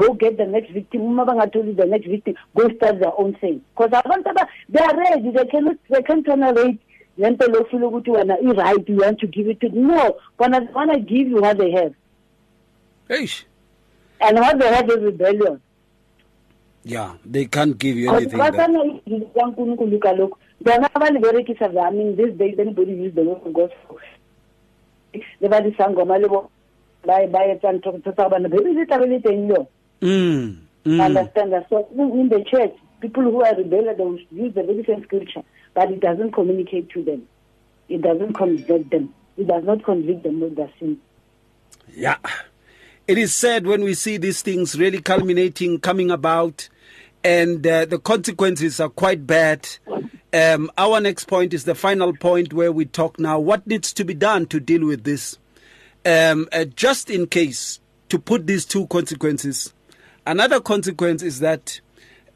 go 0.00 0.14
get 0.14 0.36
the 0.36 0.46
next 0.46 0.70
victim. 0.72 1.02
Uma 1.02 1.26
bangatholi 1.26 1.76
the 1.76 1.86
next 1.86 2.06
victim. 2.06 2.34
Go 2.56 2.68
start 2.76 3.00
their 3.00 3.18
own 3.18 3.34
thing. 3.34 3.62
Because 3.76 3.90
they 3.90 4.80
are 4.80 4.96
ready. 4.96 5.30
They 5.30 5.44
cannot 5.46 5.76
they 5.88 6.02
can 6.02 6.24
tolerate 6.24 6.80
lento 7.20 7.46
lofuna 7.46 7.86
ukuthi 7.86 8.10
wena 8.10 8.34
i-right 8.40 8.88
you 8.88 8.96
want 8.96 9.18
to 9.20 9.26
give 9.26 9.50
it 9.50 9.60
to 9.60 9.68
no 9.68 10.16
bona 10.38 10.60
they 10.60 10.74
want 10.74 10.92
to 10.92 10.98
give 10.98 11.30
you 11.30 11.40
what 11.40 11.58
they 11.58 11.70
have 11.70 11.94
Eish. 13.08 13.44
and 14.20 14.38
what 14.38 14.58
they 14.58 14.68
have 14.74 14.88
is 14.88 15.02
rebellion 15.10 15.60
Yeah. 16.82 17.16
They 17.26 17.44
can't 17.44 17.76
give 17.76 17.98
you 17.98 18.10
anything. 18.10 18.38
That, 18.38 18.54
bathanda 18.54 18.84
izinto 18.84 19.26
zikankulunkulu 19.26 19.98
kaloku 19.98 20.38
bona 20.60 20.88
abaliberekisa 20.94 21.66
i 21.66 21.90
mean 21.92 22.16
these 22.16 22.32
days 22.38 22.58
anybody 22.58 22.92
use 22.92 23.14
the 23.14 23.22
word 23.22 23.46
of 23.46 23.52
god 23.52 23.70
le 25.40 25.48
ba 25.48 25.60
disangoma 25.60 26.18
le 26.18 26.28
bo 26.28 26.50
ba 27.04 27.26
ba 27.26 27.44
etsa 27.44 27.72
ntho 27.72 27.98
tsa 28.00 28.28
bana 28.28 28.48
le 28.48 28.86
tla 28.86 28.98
be 28.98 29.06
le 29.06 29.20
teng 29.20 29.48
le 29.48 29.54
yona 29.54 29.66
mm. 30.00 30.56
Mm. 30.84 31.00
Understand 31.00 31.52
that? 31.52 31.68
So 31.68 31.86
in 31.92 32.28
the 32.28 32.42
church, 32.44 32.74
people 33.00 33.22
who 33.22 33.44
are 33.44 33.54
rebellious, 33.54 33.98
they 33.98 34.42
use 34.42 34.54
the 34.54 34.62
very 34.62 34.84
same 34.84 35.02
scripture, 35.04 35.42
but 35.74 35.90
it 35.90 36.00
doesn't 36.00 36.32
communicate 36.32 36.90
to 36.90 37.02
them. 37.02 37.26
It 37.88 38.02
doesn't 38.02 38.34
convict 38.34 38.90
them. 38.90 39.14
It 39.36 39.46
does 39.46 39.64
not 39.64 39.84
convict 39.84 40.22
them 40.22 40.42
of 40.42 40.54
their 40.54 40.70
sin. 40.78 40.98
Yeah. 41.94 42.18
It 43.08 43.18
is 43.18 43.34
sad 43.34 43.66
when 43.66 43.82
we 43.82 43.94
see 43.94 44.16
these 44.16 44.42
things 44.42 44.78
really 44.78 45.00
culminating, 45.00 45.80
coming 45.80 46.10
about, 46.10 46.68
and 47.24 47.66
uh, 47.66 47.84
the 47.86 47.98
consequences 47.98 48.78
are 48.78 48.88
quite 48.88 49.26
bad. 49.26 49.68
Um, 50.32 50.70
our 50.78 51.00
next 51.00 51.24
point 51.24 51.52
is 51.52 51.64
the 51.64 51.74
final 51.74 52.14
point 52.16 52.52
where 52.52 52.70
we 52.70 52.84
talk 52.84 53.18
now 53.18 53.40
what 53.40 53.66
needs 53.66 53.92
to 53.94 54.04
be 54.04 54.14
done 54.14 54.46
to 54.46 54.60
deal 54.60 54.86
with 54.86 55.02
this. 55.02 55.38
Um, 56.06 56.48
uh, 56.52 56.64
just 56.64 57.10
in 57.10 57.26
case, 57.26 57.80
to 58.10 58.18
put 58.18 58.46
these 58.46 58.64
two 58.64 58.86
consequences. 58.88 59.72
Another 60.26 60.60
consequence 60.60 61.22
is 61.22 61.40
that 61.40 61.80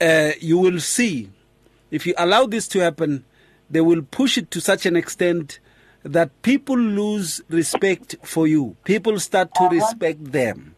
uh, 0.00 0.30
you 0.40 0.59
will 0.59 0.80
see, 0.80 1.30
if 1.94 2.07
you 2.09 2.14
allow 2.18 2.44
this 2.44 2.66
to 2.66 2.80
happen, 2.80 3.24
they 3.70 3.80
will 3.80 4.02
push 4.02 4.37
it 4.37 4.50
to 4.50 4.61
such 4.61 4.85
an 4.85 4.96
extent 4.96 5.61
that 6.02 6.42
people 6.42 6.76
lose 6.76 7.40
respect 7.48 8.16
for 8.24 8.48
you. 8.48 8.76
People 8.83 9.20
start 9.20 9.54
to 9.54 9.62
uh-huh. 9.62 9.74
respect 9.76 10.33
them 10.33 10.74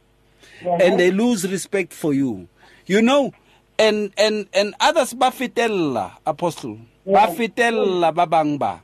uh-huh. 0.61 0.77
and 0.79 1.01
they 1.01 1.11
lose 1.11 1.51
respect 1.51 1.95
for 1.95 2.13
you. 2.13 2.49
You 2.85 3.01
know, 3.01 3.33
and 3.79 4.13
and 4.19 4.47
and 4.53 4.75
others 4.79 5.15
ba 5.15 5.33
fetella 5.33 6.13
apostle 6.27 6.79
ba 7.07 7.33
fetella 7.33 8.15
ba 8.15 8.27
bang 8.27 8.59
ba. 8.59 8.83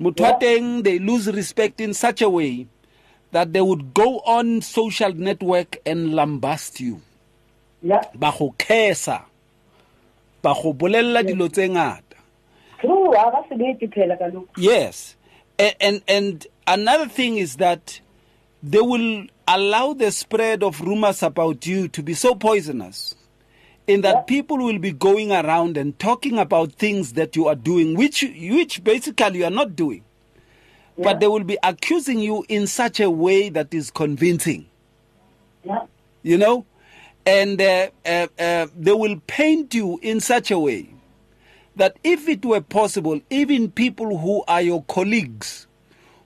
Motho 0.00 0.26
wa 0.26 0.38
teng, 0.42 0.82
they 0.82 0.98
lose 0.98 1.30
respect 1.30 1.80
in 1.80 1.94
such 1.94 2.20
a 2.20 2.28
way 2.28 2.66
that 3.30 3.52
they 3.52 3.60
would 3.60 3.94
go 3.94 4.18
on 4.26 4.60
social 4.60 5.14
network 5.14 5.78
and 5.86 6.10
lambast 6.18 6.80
you 6.80 7.00
Yeah. 7.80 8.02
ba 8.12 8.34
go 8.36 8.52
kesa 8.58 9.29
ba 10.42 10.54
go 10.54 10.72
bolella 10.72 11.22
dilo 11.22 11.48
tse 11.48 11.68
ngata 11.68 12.16
True. 12.80 13.12
ha 13.16 13.30
ba 13.30 13.44
sebetse 13.48 13.88
phela 13.92 14.16
kaloku. 14.16 14.48
Yes. 14.56 15.16
And, 15.58 15.74
and 15.80 16.02
and 16.08 16.46
another 16.66 17.06
thing 17.08 17.36
is 17.36 17.56
that 17.56 18.00
they 18.62 18.80
will 18.80 19.26
allow 19.46 19.92
the 19.92 20.10
spread 20.10 20.62
of 20.62 20.80
rumors 20.80 21.22
about 21.22 21.66
you 21.66 21.88
to 21.88 22.02
be 22.02 22.14
so 22.14 22.34
poisonous 22.34 23.14
in 23.86 24.00
that 24.02 24.14
Yeah. 24.14 24.22
people 24.22 24.58
will 24.58 24.78
be 24.78 24.92
going 24.92 25.32
around 25.32 25.76
and 25.76 25.98
talking 25.98 26.38
about 26.38 26.72
things 26.72 27.14
that 27.14 27.36
you 27.36 27.48
are 27.48 27.54
doing 27.56 27.96
which 27.96 28.22
which 28.22 28.82
basically 28.84 29.38
you 29.40 29.44
are 29.44 29.50
not 29.50 29.74
doing 29.76 30.02
Yeah. 30.96 31.04
but 31.04 31.20
they 31.20 31.26
will 31.26 31.44
be 31.44 31.58
accusing 31.62 32.20
you 32.20 32.44
in 32.48 32.66
such 32.66 33.00
a 33.00 33.10
way 33.10 33.48
that 33.50 33.74
is 33.74 33.90
convincing 33.90 34.66
Yeah. 35.64 35.84
you 36.22 36.38
know 36.38 36.64
and 37.26 37.60
uh, 37.60 37.90
uh, 38.06 38.26
uh, 38.38 38.66
they 38.76 38.92
will 38.92 39.20
paint 39.26 39.74
you 39.74 39.98
in 40.02 40.20
such 40.20 40.50
a 40.50 40.58
way 40.58 40.88
that 41.76 41.96
if 42.02 42.28
it 42.28 42.44
were 42.44 42.60
possible 42.60 43.20
even 43.30 43.70
people 43.70 44.18
who 44.18 44.42
are 44.48 44.62
your 44.62 44.82
colleagues 44.84 45.66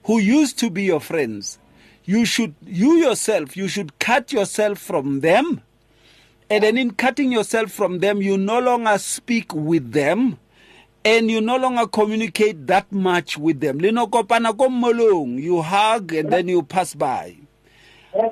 who 0.03 0.19
used 0.19 0.57
to 0.59 0.69
be 0.69 0.83
your 0.83 0.99
friends 0.99 1.59
you 2.05 2.23
should 2.23 2.53
you 2.65 2.93
yourself 2.93 3.57
you 3.57 3.67
should 3.67 3.97
cut 3.99 4.31
yourself 4.31 4.77
from 4.79 5.21
them. 5.21 5.61
And 6.49 6.63
then 6.63 6.77
in 6.77 6.91
cutting 6.91 7.31
yourself 7.31 7.71
from 7.71 7.99
them 7.99 8.21
you 8.21 8.37
no 8.37 8.59
longer 8.59 8.97
speak 8.99 9.53
with 9.53 9.91
them 9.91 10.37
and 11.03 11.29
you 11.29 11.41
no 11.41 11.57
longer 11.57 11.87
communicate 11.87 12.67
that 12.67 12.91
much 12.91 13.37
with 13.37 13.59
them. 13.59 13.79
You 13.79 15.61
hug 15.61 16.13
and 16.13 16.31
then 16.31 16.47
you 16.47 16.63
pass 16.63 16.93
by 16.93 17.37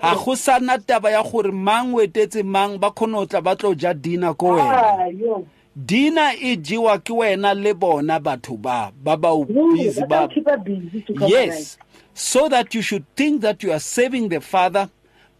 ga 0.01 0.15
go 0.15 0.35
sana 0.35 0.77
taba 0.79 1.11
ya 1.11 1.23
gore 1.23 1.51
mang 1.51 1.93
o 1.93 2.01
etetse 2.01 2.43
mang 2.43 2.77
ba 2.77 2.91
kgone 2.91 3.13
go 3.13 3.25
tla 3.25 3.41
ba 3.41 3.55
tlo 3.55 3.73
ja 3.75 3.93
dina 3.93 4.33
ko 4.33 4.55
wena. 4.55 4.77
Ah, 4.77 5.41
dina 5.75 6.33
e 6.39 6.55
jewa 6.57 6.99
ke 7.03 7.13
wena 7.13 7.53
le 7.53 7.73
bona 7.73 8.19
batho 8.19 8.55
ba 8.61 8.91
ba 8.95 9.17
ba 9.17 9.29
o 9.33 9.43
busy 9.45 10.05
ba 10.07 10.17
how 10.17 10.27
keep 10.27 10.47
her 10.47 10.57
busy 10.57 11.01
to 11.01 11.13
come 11.13 11.29
yes. 11.29 11.77
so 12.13 12.47
that 12.47 12.73
you 12.75 12.81
should 12.81 13.05
think 13.15 13.41
that 13.41 13.63
you 13.63 13.71
are 13.71 13.79
saving 13.79 14.29
the 14.29 14.39
father 14.39 14.89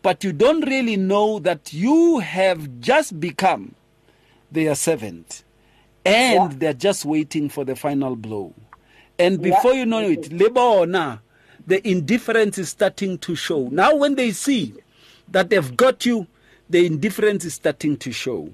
but 0.01 0.23
you 0.23 0.33
don't 0.33 0.67
really 0.67 0.97
know 0.97 1.39
that 1.39 1.71
you 1.71 2.19
have 2.19 2.79
just 2.81 3.19
become 3.19 3.73
their 4.51 4.75
servant. 4.75 5.43
And 6.05 6.51
Yeah. 6.51 6.57
they're 6.57 6.73
just 6.73 7.05
waiting 7.05 7.47
for 7.47 7.63
the 7.63 7.75
final 7.77 8.17
blow. 8.17 8.53
And 9.17 9.39
Yeah. 9.39 9.55
before 9.55 9.73
you 9.73 9.85
know 9.85 9.99
it 10.01 10.29
le 10.33 10.49
bona 10.49 11.21
the 11.67 11.85
indifference 11.87 12.57
is 12.57 12.69
starting 12.69 13.17
to 13.19 13.35
show. 13.35 13.67
Now 13.69 13.95
when 13.95 14.15
they 14.15 14.31
see 14.31 14.73
that 15.29 15.49
they've 15.49 15.75
got 15.77 16.05
you 16.05 16.27
the 16.69 16.85
indifference 16.85 17.45
is 17.45 17.53
starting 17.53 17.97
to 17.97 18.11
show. 18.11 18.49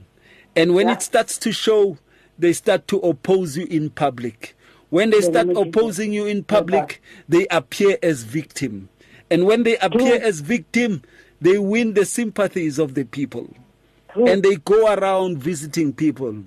And 0.56 0.74
when 0.74 0.88
Yeah. 0.88 0.94
it 0.94 1.02
starts 1.02 1.38
to 1.40 1.52
show 1.52 1.98
they 2.38 2.54
start 2.54 2.88
to 2.88 2.98
oppose 3.00 3.58
you 3.58 3.66
in 3.66 3.90
public. 3.90 4.56
When 4.90 5.10
they 5.10 5.22
start 5.22 5.48
name 5.48 5.58
of 5.58 5.66
Jesus. 5.66 5.76
opposing 5.82 6.14
you 6.14 6.26
in 6.26 6.44
public 6.44 7.02
they 7.28 7.48
appear 7.52 7.98
as 8.02 8.24
victim. 8.24 8.90
And 9.30 9.46
when 9.46 9.64
they 9.64 9.78
appear 9.78 10.20
as 10.22 10.40
victim 10.42 11.02
they 11.42 11.58
win 11.58 11.94
the 11.94 12.06
sympathies 12.06 12.80
of 12.80 12.96
the 12.96 13.06
people. 13.06 13.50
And 14.16 14.42
they 14.44 14.56
go 14.58 14.94
around 14.94 15.38
visiting 15.38 15.94
people. 15.94 16.44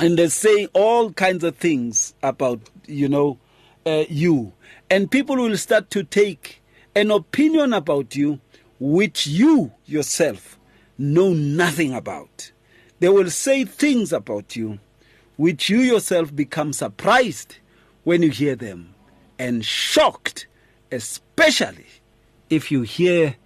And 0.00 0.18
they 0.18 0.28
say 0.28 0.66
all 0.72 1.12
kinds 1.12 1.44
of 1.44 1.56
things 1.56 2.14
about 2.22 2.60
you 2.86 3.08
know 3.08 3.38
uh, 3.86 4.04
you 4.08 4.52
and 4.90 5.10
people 5.10 5.36
will 5.36 5.56
start 5.56 5.90
to 5.90 6.02
take 6.02 6.62
an 6.94 7.10
opinion 7.10 7.72
about 7.72 8.16
you 8.16 8.40
which 8.80 9.26
you 9.26 9.72
yourself 9.86 10.58
know 10.96 11.32
nothing 11.32 11.94
about. 11.94 12.52
They 13.00 13.08
will 13.08 13.30
say 13.30 13.64
things 13.64 14.12
about 14.12 14.56
you 14.56 14.78
which 15.36 15.68
you 15.70 15.78
yourself 15.78 16.34
become 16.34 16.72
surprised 16.72 17.58
when 18.04 18.22
you 18.22 18.30
hear 18.30 18.56
them 18.56 18.94
and 19.38 19.64
shocked, 19.64 20.48
especially 20.90 21.86
if 22.50 22.72
you 22.72 22.82
hear 22.82 23.36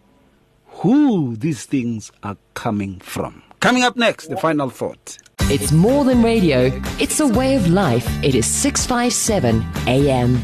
who 0.67 1.37
these 1.37 1.67
things 1.67 2.11
are 2.23 2.37
coming 2.55 2.99
from. 3.01 3.43
Coming 3.61 3.83
up 3.83 3.97
next, 3.97 4.29
the 4.29 4.37
final 4.37 4.71
thought. 4.71 5.19
It's 5.53 5.71
more 5.71 6.03
than 6.07 6.23
radio, 6.23 6.71
it's 6.99 7.21
a 7.21 7.29
way 7.29 7.57
of 7.57 7.69
life. 7.69 8.09
It 8.25 8.35
is 8.35 8.47
657 8.47 9.63
AM. 9.87 10.41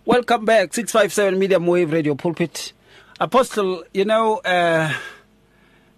Welcome 0.06 0.46
back, 0.46 0.74
657 0.76 1.40
Medium 1.40 1.66
Wave 1.66 1.92
Radio 1.92 2.14
Pulpit. 2.14 2.74
Apostle, 3.20 3.84
you 3.94 4.06
know, 4.06 4.38
uh, 4.38 4.94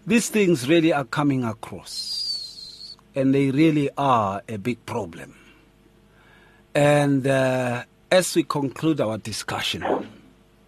these 0.06 0.30
things 0.30 0.70
really 0.70 0.94
are 0.94 1.04
coming 1.04 1.44
across, 1.44 2.96
and 3.14 3.36
they 3.36 3.52
really 3.52 3.90
are 3.98 4.42
a 4.48 4.58
big 4.58 4.84
problem. 4.86 5.36
And 6.74 7.28
uh, 7.28 7.84
as 8.12 8.34
we 8.34 8.44
conclude 8.44 9.02
our 9.02 9.18
discussion, 9.18 9.84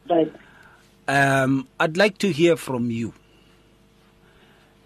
Right. 0.10 0.34
um, 1.08 1.68
I'd 1.80 1.96
like 1.96 2.18
to 2.18 2.32
hear 2.32 2.58
from 2.58 2.92
you 2.92 3.14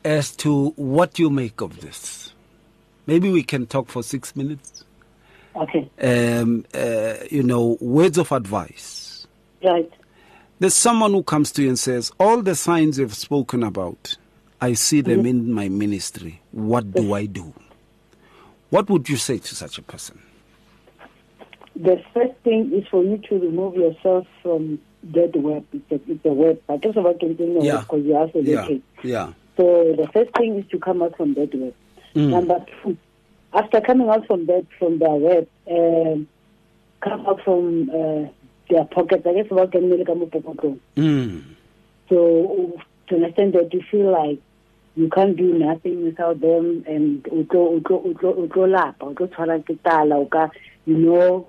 as 0.06 0.36
to 0.38 0.70
what 0.72 1.20
you 1.20 1.30
make 1.30 1.62
of 1.62 1.82
this. 1.82 2.34
Maybe 3.06 3.30
we 3.30 3.44
can 3.44 3.66
talk 3.66 3.90
for 3.90 4.04
six 4.04 4.36
minutes. 4.36 4.84
Okay. 5.56 5.90
Um, 6.02 6.66
uh, 6.74 7.16
you 7.30 7.44
know, 7.44 7.78
words 7.80 8.18
of 8.18 8.32
advice. 8.32 9.28
Right. 9.64 9.92
There's 10.60 10.74
someone 10.74 11.12
who 11.12 11.24
comes 11.24 11.52
to 11.54 11.62
you 11.64 11.68
and 11.70 11.78
says, 11.80 12.12
All 12.20 12.42
the 12.42 12.56
signs 12.56 12.98
you've 12.98 13.14
spoken 13.16 13.64
about, 13.64 14.16
I 14.62 14.74
see 14.74 15.02
them 15.02 15.26
in 15.26 15.52
my 15.52 15.68
ministry. 15.68 16.42
What 16.52 16.94
do 16.94 17.14
I 17.14 17.26
do? 17.26 17.54
What 18.70 18.90
would 18.90 19.10
you 19.10 19.18
say 19.18 19.38
to 19.40 19.56
such 19.56 19.78
a 19.78 19.82
person? 19.82 20.22
The 21.76 22.02
first 22.14 22.34
thing 22.44 22.72
is 22.74 22.88
for 22.88 23.04
you 23.04 23.18
to 23.30 23.40
remove 23.40 23.76
yourself 23.76 24.26
from 24.42 24.80
that 25.12 25.36
web. 25.36 25.66
It's 25.74 25.92
a, 25.92 26.12
it's 26.12 26.26
a 26.26 26.34
web. 26.34 26.62
I 26.70 26.78
guess 26.78 26.96
about 26.96 27.20
continuing 27.20 27.66
Yeah. 27.66 27.82
because 27.82 28.06
you 28.06 28.16
are 28.16 28.30
Yeah, 28.36 28.68
yeah. 29.04 29.34
So 29.58 29.94
the 29.96 30.08
first 30.14 30.32
thing 30.36 30.58
is 30.60 30.66
to 30.72 30.80
come 30.80 31.02
out 31.02 31.16
from 31.16 31.34
that 31.36 31.54
web. 31.54 31.74
Mm. 32.16 32.30
Number 32.30 32.66
two, 32.84 32.98
after 33.54 33.82
coming 33.82 34.10
out 34.10 34.26
from 34.28 34.46
that 34.48 34.66
from 34.80 35.00
the 35.00 35.10
web, 35.10 35.48
um, 35.70 36.28
come 37.02 37.26
out 37.28 37.42
from 37.44 37.90
uh, 37.90 38.28
their 38.70 38.86
pocket. 38.86 39.26
I 39.28 39.34
guess 39.34 39.52
about 39.52 39.72
getting 39.72 39.90
mm. 39.90 40.80
Mm. 40.96 41.44
So 42.10 42.80
to 43.08 43.16
understand 43.16 43.54
that 43.54 43.74
you 43.74 43.82
feel 43.92 44.12
like 44.12 44.40
you 44.96 45.10
can't 45.10 45.36
do 45.36 45.58
nothing 45.58 46.04
without 46.04 46.40
them 46.40 46.84
and 46.88 47.28
o 47.32 47.44
tlo- 47.44 47.76
o 47.76 47.80
tlo- 47.80 48.06
o 48.06 48.14
tlo- 48.14 48.38
o 48.38 48.48
tlo 48.48 48.70
lapa, 48.72 49.06
o 49.06 49.14
tshwara 49.14 49.64
ke 49.66 49.78
tala, 49.84 50.18
o 50.18 50.26
ka- 50.26 50.52
you 50.86 50.98
know 50.98 51.48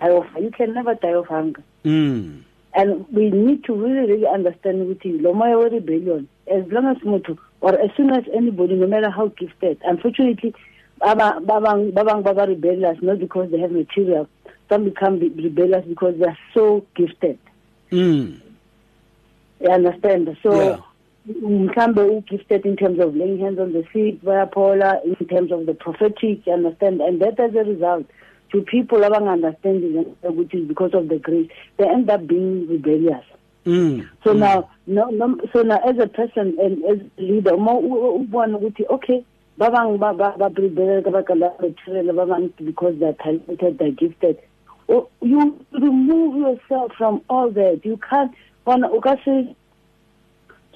die 0.00 0.10
of 0.10 0.26
you 0.40 0.50
can 0.50 0.74
never 0.74 0.94
die 0.94 1.14
of 1.14 1.26
hunger. 1.26 1.62
Mm. 1.84 2.42
And 2.74 3.06
we 3.12 3.30
need 3.30 3.64
to 3.64 3.74
really, 3.74 4.12
really 4.12 4.26
understand 4.26 4.88
with 4.88 5.04
you, 5.04 5.20
Loma 5.20 5.46
or 5.56 5.68
rebellion, 5.68 6.28
as 6.50 6.64
long 6.70 6.86
as 6.86 6.96
Mutu, 6.98 7.38
or 7.60 7.78
as 7.78 7.90
soon 7.96 8.10
as 8.10 8.24
anybody, 8.34 8.74
no 8.74 8.86
matter 8.86 9.10
how 9.10 9.28
gifted, 9.28 9.80
unfortunately, 9.84 10.54
Baba 10.98 11.40
Babang 11.40 11.92
Babang 11.92 12.22
Baba 12.22 12.46
rebellious, 12.46 12.98
not 13.02 13.18
because 13.18 13.50
they 13.50 13.58
have 13.60 13.72
material. 13.72 14.28
Some 14.68 14.84
become 14.84 15.18
rebellious 15.18 15.84
because 15.86 16.18
they 16.18 16.26
are 16.26 16.38
so 16.54 16.84
gifted. 16.94 17.38
Mm. 17.90 18.40
You 19.60 19.68
understand? 19.68 20.26
Yeah. 20.28 20.34
So, 20.42 20.84
mhlambe 21.28 22.26
gifted 22.26 22.64
in 22.66 22.76
terms 22.76 22.98
of 23.00 23.14
laying 23.14 23.38
hands 23.38 23.58
on 23.58 23.72
the 23.72 23.84
sick, 23.92 24.22
Paula, 24.52 25.00
in 25.04 25.26
terms 25.26 25.52
of 25.52 25.66
the 25.66 25.74
prophetic, 25.74 26.46
you 26.46 26.52
understand? 26.52 27.00
And 27.00 27.20
that 27.20 27.38
as 27.38 27.54
a 27.54 27.64
result, 27.64 28.06
to 28.52 28.62
people 28.62 28.98
abang 28.98 29.30
understanding, 29.30 30.16
which 30.22 30.54
is 30.54 30.66
because 30.66 30.94
of 30.94 31.08
the 31.08 31.18
grace, 31.18 31.50
they 31.76 31.88
end 31.88 32.10
up 32.10 32.26
being 32.26 32.68
rebellious. 32.68 33.24
Mm. 33.64 34.08
So 34.24 34.32
now, 34.32 34.70
no, 34.86 35.06
no, 35.10 35.38
so 35.52 35.62
now 35.62 35.78
as 35.78 35.96
a 35.98 36.08
person 36.08 36.56
and 36.58 36.84
as 36.84 36.98
a 37.18 37.22
leader, 37.22 37.56
mo 37.56 37.78
one 37.78 38.60
would 38.60 38.76
okay, 38.90 39.24
babang 39.58 39.98
ba 40.00 40.12
ba 40.12 40.34
ba 40.36 40.50
rebel 40.50 41.02
ka 41.02 41.10
baka 41.10 41.34
la 41.34 41.50
material 41.60 42.12
ba 42.16 42.26
bang 42.26 42.52
because 42.64 42.98
they're 42.98 43.12
talented, 43.12 43.78
they're 43.78 43.92
gifted. 43.92 44.38
Oh, 44.88 45.08
you 45.20 45.64
remove 45.70 46.36
yourself 46.36 46.92
from 46.98 47.22
all 47.30 47.50
that. 47.50 47.80
You 47.84 47.98
can't. 47.98 48.32
One, 48.64 48.84
o 48.84 49.00
ka 49.00 49.14
se 49.24 49.54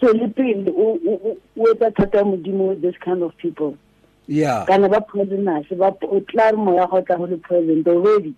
tswele 0.01 0.69
o 0.69 1.01
o 1.05 1.37
o 1.59 1.65
etsa 1.65 1.91
thata 1.93 2.23
modimo 2.23 2.69
with 2.69 2.83
this 2.83 2.95
kind 3.05 3.23
of 3.23 3.37
people. 3.39 3.77
Yeah. 4.29 4.65
Kana 4.67 4.89
ba 4.89 5.01
poisonous, 5.01 5.67
ba 5.71 5.93
o 6.03 6.21
tla 6.21 6.53
re 6.53 6.57
moya 6.57 6.87
ga 6.87 6.97
o 6.97 7.01
tla 7.03 7.17
go 7.17 7.25
le 7.25 7.37
poisoned 7.39 7.89
already. 7.89 8.35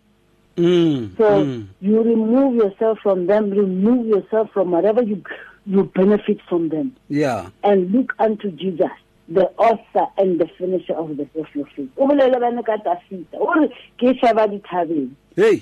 Mm. 0.58 1.16
So 1.16 1.44
mm. 1.44 1.66
you 1.80 2.02
remove 2.02 2.56
yourself 2.56 2.98
from 3.02 3.26
them, 3.26 3.50
remove 3.50 4.06
yourself 4.06 4.50
from 4.52 4.72
whatever 4.72 5.02
you 5.02 5.22
you 5.66 5.84
benefit 5.94 6.38
from 6.48 6.68
them, 6.70 6.96
Yeah. 7.08 7.50
and 7.62 7.92
look 7.92 8.14
unto 8.18 8.50
Jesus, 8.50 8.90
the 9.28 9.44
author 9.58 10.06
and 10.16 10.40
the 10.40 10.48
finisher 10.58 10.94
of 10.94 11.16
the 11.16 11.28
of 11.38 11.46
your 11.54 11.66
faith. 11.76 11.90
O 11.96 12.08
bolele 12.08 12.40
bana 12.40 12.62
ka 12.62 12.76
tafita, 12.78 13.34
o 13.38 13.52
re 13.54 13.68
ke 13.98 14.18
shaba 14.20 14.48
dithabeng. 14.48 15.10
Hey. 15.36 15.60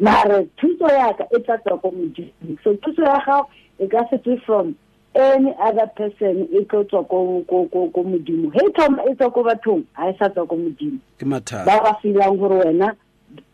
Mare 0.00 0.48
thuso 0.58 0.88
ya 0.88 1.12
ka 1.12 1.24
e 1.34 1.38
tla 1.40 1.56
tswa 1.58 1.80
ko 1.80 1.90
Modimo. 1.90 2.58
So 2.64 2.74
thuso 2.74 3.02
ya 3.06 3.20
gago 3.24 3.48
e 3.78 3.86
ka 3.86 4.04
se 4.10 4.18
tswe 4.18 4.42
from 4.44 4.76
any 5.14 5.54
other 5.62 5.86
person 5.96 6.48
e 6.52 6.64
tlo 6.64 6.84
tswa 6.84 7.08
ko 7.08 7.44
ko 7.48 7.68
ko 7.72 7.88
ko 7.94 8.02
Modimo. 8.02 8.52
He 8.52 8.68
thoma 8.72 9.04
e 9.08 9.14
tswa 9.14 9.32
ko 9.32 9.44
bathong, 9.44 9.84
ha 9.92 10.08
e 10.10 10.16
sa 10.18 10.28
tswa 10.28 10.48
ko 10.48 10.56
Modimo. 10.56 10.98
Ke 11.18 11.24
mathata. 11.24 11.64
ba 11.64 11.80
ba 11.84 11.98
feelang 12.02 12.36
gore 12.36 12.64
wena 12.64 12.96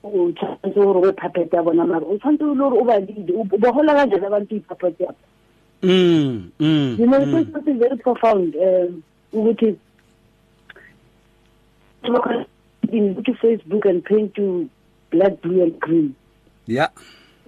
o 0.04 0.32
tshwanetse 0.32 0.74
gore 0.80 1.08
o 1.08 1.12
phapete 1.12 1.56
ya 1.56 1.62
bona 1.62 1.86
mare 1.86 2.04
o 2.06 2.18
tshwanetse 2.18 2.44
le 2.44 2.54
gore 2.54 2.76
o 2.80 2.84
ba 2.84 2.98
lead 3.00 3.30
o 3.30 3.44
ba 3.44 3.72
gola 3.72 3.94
ka 3.94 4.06
jana 4.06 4.30
ba 4.30 4.40
ntse 4.40 4.56
iphapete 4.56 5.04
ya 5.04 5.12
Mm. 5.82 6.50
Mm. 6.58 6.96
you 6.98 7.06
know 7.06 7.20
mm. 7.20 7.40
it's 7.42 7.52
something 7.52 7.78
very 7.78 7.96
profound 7.98 8.56
um 8.56 9.02
ukuthi 9.32 9.76
to 12.02 13.32
Facebook 13.42 13.84
and 13.88 14.04
paint 14.04 14.34
to 14.34 14.68
black 15.10 15.40
blue 15.42 15.62
and 15.62 15.78
green 15.80 16.14
Yeah. 16.66 16.88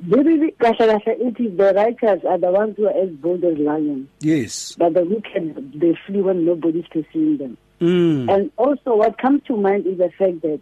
really 0.08 0.52
kahle 0.60 0.78
kahle 0.78 1.12
it 1.28 1.40
is 1.40 1.56
the 1.56 1.72
writers 1.74 2.24
are 2.24 2.38
the 2.38 2.50
ones 2.52 2.76
who 2.76 2.86
are 2.86 2.96
as 3.02 3.10
bold 3.10 3.42
as 3.44 3.58
lions 3.58 4.06
Yes. 4.20 4.76
but 4.78 4.94
the 4.94 5.04
wicked 5.04 5.72
they 5.80 5.94
flee 6.06 6.20
when 6.22 6.44
nobody's 6.44 6.86
pursuing 6.88 7.38
them 7.38 7.56
Mm. 7.80 8.28
And 8.28 8.50
also, 8.56 8.96
what 8.96 9.18
comes 9.18 9.40
to 9.46 9.56
mind 9.56 9.86
is 9.86 9.98
the 9.98 10.10
fact 10.18 10.42
that 10.42 10.58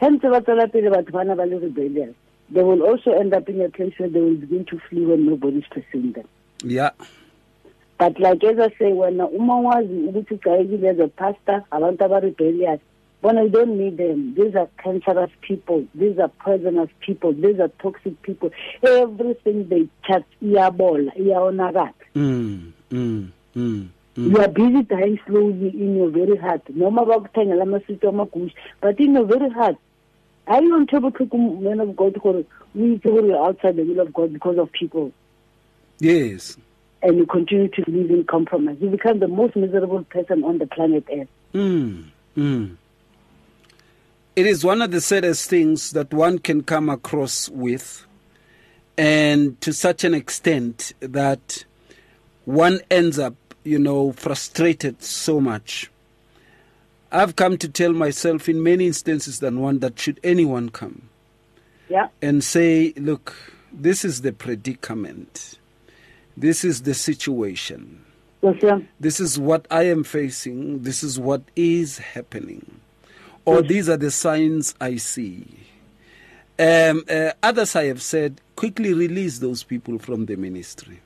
hence 0.00 0.22
ba 0.22 0.40
tswela 0.40 0.66
pele 0.70 0.90
batho 0.90 1.12
bana 1.12 1.36
ba 1.36 1.46
le 1.46 1.58
rebellious, 1.58 2.14
they 2.50 2.62
will 2.62 2.82
also 2.82 3.12
end 3.12 3.34
up 3.34 3.48
in 3.48 3.60
a 3.60 3.68
place 3.68 3.94
where 3.98 4.08
they 4.08 4.20
will 4.20 4.36
begin 4.36 4.64
to 4.66 4.78
flee 4.88 5.04
when 5.06 5.26
nobody's 5.26 5.64
pursuing 5.70 6.12
them. 6.12 6.28
Yeah. 6.62 6.90
But 7.98 8.18
like 8.18 8.42
as 8.44 8.58
I 8.58 8.68
say, 8.78 8.92
when 8.92 9.20
uma 9.20 9.54
wazi 9.54 10.08
ukuthi 10.08 10.38
ugayekile 10.38 10.90
as 10.90 10.98
a 10.98 11.08
pastor, 11.08 11.64
abantu 11.72 12.02
aba 12.04 12.20
rebellious, 12.20 12.80
bona 13.22 13.44
you 13.44 13.50
don't 13.50 13.78
need 13.78 13.96
them. 13.96 14.34
These 14.34 14.54
are 14.56 14.68
cancerous 14.82 15.30
people. 15.40 15.86
These 15.94 16.18
are 16.18 16.28
poisonous 16.28 16.90
people. 17.00 17.32
These 17.32 17.60
are 17.60 17.68
toxic 17.80 18.20
people. 18.22 18.50
Everything 18.82 19.68
they 19.68 19.88
touch, 20.06 20.24
iyabola, 20.42 21.16
iyawonakala. 21.16 21.92
Mm. 22.14 22.72
Mm. 22.90 23.28
Mm. 23.56 23.88
You 24.16 24.38
are 24.38 24.48
busy 24.48 24.82
dying 24.82 25.18
slowly 25.26 25.68
in 25.68 25.96
your 25.96 26.10
very 26.10 26.36
heart. 26.36 26.62
Noma 26.68 27.04
bakuthengela 27.04 27.62
amaswiti 27.62 28.06
amagusha 28.06 28.54
but 28.80 28.98
in 29.00 29.14
your 29.14 29.24
very 29.24 29.50
heart 29.50 29.76
are 30.46 30.62
you 30.62 30.74
on 30.74 30.86
table 30.86 31.10
man 31.60 31.80
of 31.80 31.96
god? 31.96 32.20
Gore 32.20 32.44
gore 32.74 33.26
you're 33.26 33.46
outside 33.46 33.76
the 33.76 33.82
will 33.82 34.00
of 34.00 34.12
god 34.12 34.32
because 34.32 34.58
of 34.58 34.70
people. 34.72 35.12
Yes. 35.98 36.56
And 37.02 37.18
you 37.18 37.26
continue 37.26 37.68
to 37.68 37.84
live 37.86 38.10
in 38.10 38.24
compromise. 38.24 38.76
You 38.80 38.90
become 38.90 39.20
the 39.20 39.28
most 39.28 39.56
miserable 39.56 40.04
person 40.04 40.44
on 40.44 40.58
the 40.58 40.66
planet 40.66 41.04
earth. 41.12 41.28
Mm, 41.54 42.06
mm. 42.36 42.76
It 44.36 44.46
is 44.46 44.64
one 44.64 44.82
of 44.82 44.90
the 44.90 45.00
saddest 45.00 45.48
things 45.48 45.92
that 45.92 46.12
one 46.12 46.38
can 46.38 46.62
come 46.62 46.88
across 46.88 47.48
with, 47.50 48.04
and 48.98 49.60
to 49.60 49.72
such 49.72 50.02
an 50.02 50.12
extent 50.12 50.92
that 51.00 51.64
one 52.44 52.80
ends 52.90 53.18
up, 53.18 53.34
you 53.64 53.78
know, 53.78 54.12
frustrated 54.12 55.02
so 55.02 55.40
much. 55.40 55.90
I've 57.10 57.36
come 57.36 57.58
to 57.58 57.68
tell 57.68 57.92
myself 57.92 58.48
in 58.48 58.62
many 58.62 58.86
instances 58.86 59.38
than 59.38 59.60
one 59.60 59.78
that 59.80 59.98
should 59.98 60.20
anyone 60.24 60.68
come 60.70 61.08
yeah 61.88 62.08
and 62.22 62.42
say, 62.42 62.92
look, 62.96 63.36
this 63.72 64.04
is 64.04 64.22
the 64.22 64.32
predicament, 64.32 65.58
this 66.36 66.64
is 66.64 66.82
the 66.82 66.94
situation. 66.94 68.04
yes 68.42 68.56
yeah 68.62 68.78
this 69.00 69.20
is 69.20 69.38
what 69.38 69.66
I 69.70 69.84
am 69.84 70.04
facing, 70.04 70.82
this 70.82 71.02
is 71.02 71.18
what 71.18 71.42
is 71.56 71.98
happening, 71.98 72.80
or 73.44 73.62
these 73.62 73.88
are 73.88 73.96
the 73.96 74.10
signs 74.10 74.74
I 74.80 74.96
see. 74.96 75.46
Um, 76.58 77.04
uh, 77.10 77.32
others 77.42 77.74
I 77.74 77.84
have 77.86 78.00
said, 78.00 78.40
quickly 78.54 78.94
release 78.94 79.38
those 79.38 79.64
people 79.64 79.98
from 79.98 80.26
the 80.26 80.36
ministry. 80.36 81.00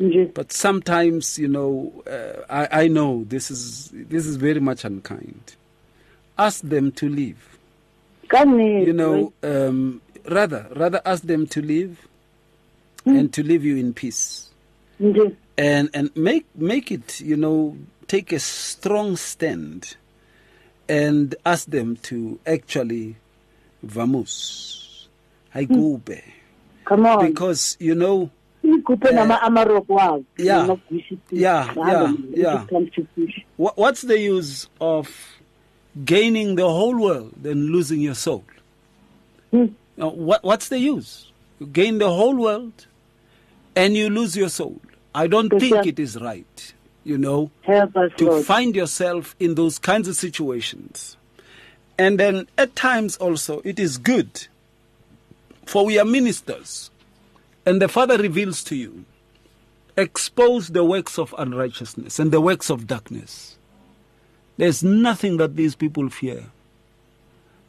Nje 0.00 0.30
But 0.34 0.52
sometimes, 0.52 1.38
you 1.38 1.48
know, 1.48 1.92
uh, 2.06 2.44
I, 2.50 2.84
I 2.84 2.88
know 2.88 3.24
this 3.28 3.50
is 3.50 3.90
this 3.92 4.26
is 4.26 4.36
very 4.36 4.60
much 4.60 4.84
unkind. 4.84 5.56
Ask 6.38 6.62
them 6.62 6.90
to 6.92 7.08
leave. 7.08 7.58
You 8.86 8.92
know, 8.92 9.32
um, 9.42 10.00
rather 10.24 10.66
rather 10.74 11.00
ask 11.04 11.24
them 11.24 11.46
to 11.48 11.60
leave, 11.60 11.96
and 13.04 13.32
to 13.32 13.42
leave 13.42 13.64
you 13.64 13.76
in 13.76 13.92
peace. 13.92 14.48
nje 15.00 15.36
and 15.58 15.90
and 15.94 16.10
make 16.16 16.46
make 16.54 16.90
it 16.90 17.20
you 17.20 17.36
know 17.36 17.76
take 18.06 18.32
a 18.32 18.38
strong 18.38 19.16
stand 19.16 19.96
and 20.88 21.34
ask 21.44 21.68
them 21.70 21.96
to 21.96 22.38
actually 22.46 23.16
vamos 23.82 25.08
haigube 25.54 26.22
come 26.84 27.06
on. 27.06 27.26
Because 27.26 27.76
you 27.80 27.94
know 27.94 28.30
ikhuphe 28.82 29.14
nama 29.14 29.40
amaroko 29.42 29.94
wawo 29.94 30.24
yeah. 30.36 30.66
Yeah, 31.30 31.72
yeah, 31.76 32.12
yeah. 32.34 32.62
it 32.62 32.68
comes 32.68 32.90
to 32.92 33.04
push 33.14 33.38
what, 33.56 33.78
what's 33.78 34.02
the 34.02 34.18
use 34.18 34.68
of 34.80 35.08
gaining 36.04 36.56
the 36.56 36.68
whole 36.68 36.98
world 36.98 37.46
and 37.46 37.70
losing 37.70 38.00
your 38.00 38.14
soul 38.14 38.44
Hmm. 39.52 39.66
What 39.96 40.42
what's 40.42 40.68
the 40.68 40.78
use 40.78 41.30
you 41.60 41.66
gain 41.66 41.98
the 41.98 42.10
whole 42.10 42.34
world 42.34 42.86
and 43.76 43.94
you 43.94 44.08
lose 44.10 44.34
your 44.36 44.48
soul 44.48 44.80
i 45.14 45.26
don't 45.26 45.50
think 45.50 45.86
it 45.86 45.98
is 45.98 46.16
right 46.16 46.72
you 47.04 47.18
know 47.18 47.50
help 47.60 47.94
us 47.96 48.10
to 48.16 48.24
Lord 48.24 48.44
find 48.46 48.74
yourself 48.74 49.36
in 49.38 49.54
those 49.54 49.78
kinds 49.78 50.08
of 50.08 50.16
situations. 50.16 51.16
And 51.98 52.18
then 52.18 52.46
at 52.56 52.74
times 52.74 53.16
also, 53.18 53.60
it 53.64 53.78
is 53.78 53.98
good, 53.98 54.48
for 55.66 55.84
we 55.84 55.98
are 55.98 56.04
ministers, 56.04 56.90
and 57.64 57.80
the 57.80 57.88
Father 57.88 58.18
reveals 58.18 58.64
to 58.64 58.76
you, 58.76 59.04
expose 59.96 60.68
the 60.68 60.84
works 60.84 61.18
of 61.18 61.34
unrighteousness 61.38 62.18
and 62.18 62.32
the 62.32 62.40
works 62.40 62.70
of 62.70 62.86
darkness. 62.86 63.56
There's 64.56 64.82
nothing 64.82 65.38
that 65.38 65.56
these 65.56 65.74
people 65.74 66.08
fear 66.08 66.46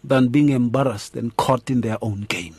than 0.04 0.28
being 0.28 0.50
embarrassed 0.50 1.16
and 1.16 1.36
caught 1.38 1.70
in 1.70 1.82
their 1.82 1.98
own 2.02 2.22
game. 2.22 2.56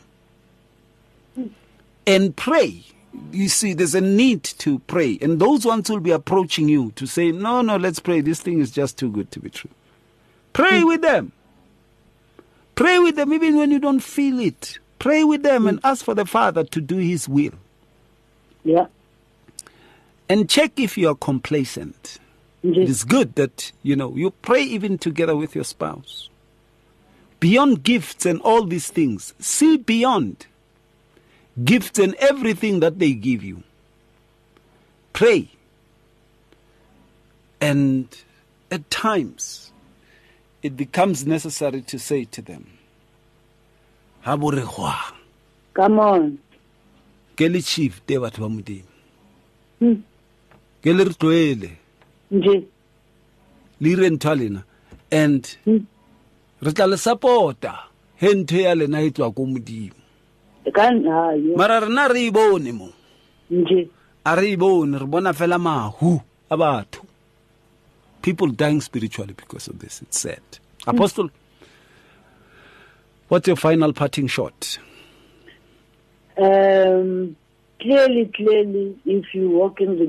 And 2.06 2.34
pray. 2.36 2.84
You 3.30 3.48
see, 3.48 3.74
there's 3.74 3.94
a 3.94 4.00
need 4.00 4.42
to 4.44 4.78
pray. 4.80 5.18
And 5.20 5.38
those 5.38 5.64
ones 5.64 5.90
will 5.90 6.00
be 6.00 6.10
approaching 6.10 6.68
you 6.68 6.90
to 6.92 7.06
say, 7.06 7.32
no, 7.32 7.62
no, 7.62 7.76
let's 7.76 8.00
pray. 8.00 8.20
This 8.20 8.40
thing 8.40 8.60
is 8.60 8.70
just 8.70 8.98
too 8.98 9.10
good 9.10 9.30
to 9.32 9.40
be 9.40 9.50
true. 9.50 9.70
Pray 10.52 10.84
with 10.84 11.02
them. 11.02 11.32
Pray 12.74 12.98
with 12.98 13.16
them 13.16 13.32
even 13.32 13.56
when 13.56 13.70
you 13.70 13.78
don't 13.78 14.00
feel 14.00 14.40
it. 14.40 14.78
Pray 15.04 15.22
with 15.22 15.42
them 15.42 15.66
and 15.66 15.82
mm. 15.82 15.90
ask 15.90 16.02
for 16.02 16.14
the 16.14 16.24
Father 16.24 16.64
to 16.64 16.80
do 16.80 16.96
His 16.96 17.28
will. 17.28 17.52
yeah 18.64 18.86
And 20.30 20.48
check 20.48 20.80
if 20.80 20.96
you 20.96 21.10
are 21.10 21.14
complacent. 21.14 22.16
It 22.62 22.88
is 22.88 23.04
good 23.04 23.34
that, 23.34 23.70
you 23.82 23.96
know, 23.96 24.16
you 24.16 24.30
pray 24.30 24.62
even 24.62 24.96
together 24.96 25.36
with 25.36 25.54
your 25.54 25.64
spouse. 25.64 26.30
Beyond 27.38 27.82
gifts 27.82 28.24
and 28.24 28.40
all 28.40 28.64
these 28.64 28.88
things, 28.88 29.34
see 29.38 29.76
beyond 29.76 30.46
gifts 31.62 31.98
and 31.98 32.14
everything 32.14 32.80
that 32.80 32.98
they 32.98 33.12
give 33.12 33.44
you. 33.44 33.62
Pray. 35.12 35.50
And 37.60 38.08
at 38.70 38.88
times, 38.88 39.70
it 40.62 40.78
becomes 40.78 41.26
necessary 41.26 41.82
to 41.82 41.98
say 41.98 42.24
to 42.24 42.40
them, 42.40 42.73
"Haboregwa, 44.24 44.94
come 45.74 45.98
on 46.00 46.38
ke 47.36 47.48
le 47.50 47.60
chief 47.60 48.00
te 48.06 48.14
batho 48.18 48.40
ba 48.40 48.48
modimo. 48.48 48.88
Hmm. 49.80 50.00
ke 50.82 50.92
le 50.92 51.04
re 51.04 51.14
tloele 51.14 51.70
nje. 52.30 52.64
Le 53.80 53.90
ire 53.90 54.10
ntho 54.10 54.28
ya 54.28 54.34
lena. 54.34 54.64
And 55.10 55.44
Hmm. 55.64 55.84
re 56.62 56.72
tla 56.72 56.86
le 56.86 56.96
support-a 56.96 57.74
he 58.16 58.34
ntho 58.34 58.56
ya 58.60 58.74
lena 58.74 59.02
e 59.02 59.10
tswa 59.10 59.34
ko 59.34 59.44
modimo. 59.46 59.94
Mara 61.56 61.80
rena 61.80 62.08
re 62.08 62.26
e 62.26 62.30
bone 62.30 62.72
mo. 62.72 62.88
A 64.24 64.34
re 64.36 64.52
e 64.52 64.56
bone 64.56 64.98
re 64.98 65.06
bona 65.06 65.32
fela 65.32 65.58
mahu 65.58 66.20
a 66.50 66.56
batho. 66.56 67.02
People 68.22 68.48
dying 68.52 68.80
spiritually 68.80 69.34
because 69.34 69.68
of 69.68 69.78
this 69.80 70.00
it's 70.00 70.18
sad. 70.20 70.40
Apostle 70.86 71.28
what's 73.28 73.46
your 73.46 73.56
final 73.56 73.92
parting 73.92 74.26
shot? 74.26 74.78
Um 76.36 77.36
clearly 77.80 78.30
clearly 78.34 78.96
if 79.04 79.34
you 79.34 79.50
walk 79.50 79.80
in 79.80 79.98
the 79.98 80.06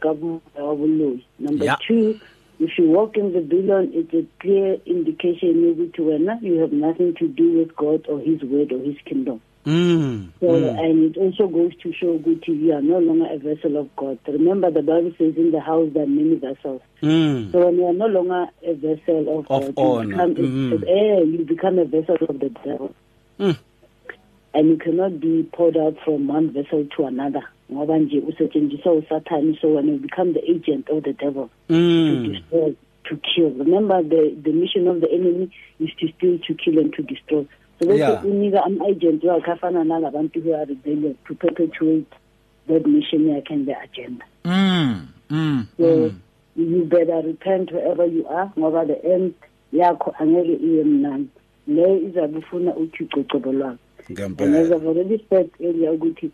ka 0.00 0.14
moya 0.14 0.40
wa 0.56 0.74
boloi 0.74 1.22
number 1.38 1.64
Yeah. 1.64 1.76
two 1.86 2.18
if 2.58 2.78
you 2.78 2.88
walk 2.88 3.16
in 3.16 3.32
rebellion 3.34 3.90
it's 3.92 4.14
a 4.14 4.24
clear 4.40 4.74
indication 4.86 5.62
you 6.42 6.58
have 6.60 6.72
nothing 6.72 7.14
to 7.16 7.28
do 7.28 7.58
with 7.58 7.76
god 7.76 8.06
or 8.08 8.18
his 8.20 8.40
word 8.42 8.72
or 8.72 8.78
his 8.78 8.96
kingdom 9.04 9.40
mm. 9.66 10.28
So, 10.40 10.54
and 10.54 11.04
it 11.04 11.16
also 11.16 11.46
goes 11.46 11.74
to 11.82 11.92
show 11.92 12.18
good 12.18 12.42
you 12.46 12.72
are 12.72 12.82
no 12.82 12.98
longer 12.98 13.26
a 13.30 13.38
vessel 13.38 13.76
of 13.76 13.94
God. 13.96 14.18
Remember, 14.26 14.70
the 14.70 14.82
Bible 14.82 15.12
says, 15.18 15.36
"In 15.36 15.50
the 15.52 15.60
house 15.60 15.90
there 15.94 16.02
are 16.04 16.06
many 16.06 16.34
vessels." 16.36 16.82
Mm. 17.02 17.52
So 17.52 17.64
when 17.66 17.76
you 17.76 17.86
are 17.86 17.92
no 17.92 18.06
longer 18.06 18.46
a 18.66 18.74
vessel 18.74 19.38
of, 19.38 19.50
Of 19.50 19.74
God, 19.74 20.06
you 20.06 20.10
become, 20.10 20.34
Mhm. 20.34 20.84
eh, 20.88 21.22
you 21.24 21.44
become 21.46 21.78
a 21.78 21.84
vessel 21.84 22.16
of 22.28 22.38
the 22.40 22.48
devil, 22.64 22.94
Mm. 23.38 23.56
and 24.54 24.68
you 24.68 24.76
cannot 24.76 25.20
be 25.20 25.44
poured 25.52 25.76
out 25.76 25.96
from 26.04 26.26
one 26.28 26.48
vessel 26.50 26.84
to 26.96 27.04
another. 27.04 27.42
Ngoba 27.72 27.98
nje 27.98 28.18
usetshenziswa 28.20 28.92
uSathane, 28.92 29.58
So 29.60 29.68
when 29.74 29.88
you 29.88 29.96
become 29.98 30.32
the 30.32 30.50
agent 30.50 30.88
of 30.90 31.04
the 31.04 31.12
devil 31.12 31.48
to 31.68 31.74
Mm. 31.74 32.32
destroy, 32.32 32.74
to 33.04 33.16
kill. 33.16 33.50
Remember, 33.50 34.02
the 34.02 34.34
the 34.42 34.52
mission 34.52 34.86
of 34.88 35.00
the 35.00 35.10
enemy 35.10 35.48
is 35.80 35.90
to 36.00 36.08
steal, 36.08 36.38
to 36.38 36.54
kill, 36.54 36.78
and 36.78 36.92
to 36.94 37.02
destroy. 37.02 37.44
So 37.82 37.88
bese 37.88 37.98
Yeah. 37.98 38.24
unika 38.24 38.64
ama-agent 38.64 39.24
wakhe 39.24 39.50
afana 39.50 39.84
nalabantu 39.84 40.40
who 40.40 40.54
are 40.54 40.64
rebellious 40.66 41.16
to 41.26 41.34
perpetuate 41.34 42.06
that 42.68 42.86
mission 42.86 43.26
yakhe 43.26 43.50
and 43.50 43.66
the 43.66 43.74
agenda. 43.74 44.24
Mm. 44.44 45.08
Mm. 45.30 45.66
So 45.76 46.12
you 46.54 46.84
better 46.84 47.22
repent 47.26 47.72
wherever 47.72 48.06
you 48.06 48.26
are 48.28 48.52
ngoba 48.56 48.86
the 48.86 49.04
end 49.04 49.34
yakho 49.72 50.14
angeke 50.18 50.62
iye 50.62 50.84
mnandi 50.84 51.28
leyo 51.66 51.98
izabe 51.98 52.38
ufuna 52.38 52.74
uthi 52.76 53.04
ucocobo 53.04 53.52
lwakho 53.52 53.78
and 54.08 54.20
as 54.20 54.28
Ngempela. 54.30 54.76
I've 54.76 54.86
already 54.86 55.26
said 55.28 55.50
earlier 55.60 55.92
ukuthi 55.92 56.30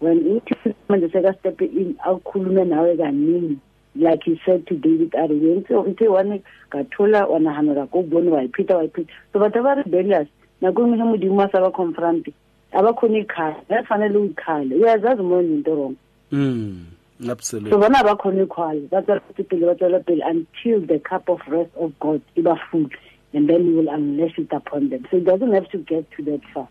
when 0.00 0.18
uthi 0.18 0.74
manje 0.88 1.08
sekastepe 1.08 1.64
in 1.64 1.94
awukhulume 2.04 2.64
nawe 2.64 2.96
kaningi 2.96 3.56
like 3.94 4.22
he 4.24 4.40
said 4.44 4.66
to 4.66 4.74
david 4.74 5.14
a 5.14 5.26
re 5.26 5.52
entse 5.52 5.74
ntse 5.74 6.08
wane 6.08 6.42
ka 6.70 6.84
thola 6.84 7.26
wa 7.26 7.38
naganela 7.38 7.86
ko 7.90 8.02
bone 8.02 8.30
wa 8.30 8.42
ipheta 8.42 8.76
wa 8.76 8.84
ipheta 8.84 9.12
so 9.32 9.38
batho 9.38 9.62
ba 9.62 9.74
rebellious 9.74 10.28
nako 10.60 10.82
engwe 10.82 10.96
ge 10.98 11.04
modimo 11.04 11.42
a 11.42 11.48
sa 11.52 11.60
ba 11.60 11.70
confronte 11.70 12.32
a 12.72 12.82
ba 12.82 12.92
kgone 12.92 13.18
ikgale 13.24 13.56
ga 13.68 13.82
tshwanele 13.82 14.16
o 14.18 14.24
ikgale 14.30 14.74
o 14.76 14.86
yazazi 14.86 15.22
mo 15.22 15.42
nento 15.42 15.74
wrong 15.74 15.96
Mm. 16.32 16.86
so 17.20 17.32
Absolutely. 17.32 17.70
bona 17.78 18.02
ba 18.04 18.14
kgone 18.16 18.46
kgwale 18.46 18.88
ba 18.90 19.02
tsweletse 19.02 19.42
pele 19.48 19.66
ba 19.66 19.74
tswela 19.74 20.00
pele 20.00 20.22
until 20.24 20.80
the 20.86 20.98
cup 21.00 21.28
of 21.28 21.40
wrath 21.48 21.70
of 21.76 21.92
god 22.00 22.20
e 22.36 22.42
ba 22.42 22.54
full 22.70 22.86
and 23.34 23.48
then 23.48 23.64
he 23.64 23.70
will 23.74 23.88
unleash 23.88 24.38
it 24.38 24.52
upon 24.52 24.88
them 24.90 25.02
so 25.10 25.16
it 25.16 25.24
doesn't 25.24 25.52
have 25.52 25.68
to 25.70 25.78
get 25.78 26.04
to 26.16 26.22
that 26.22 26.40
far 26.54 26.68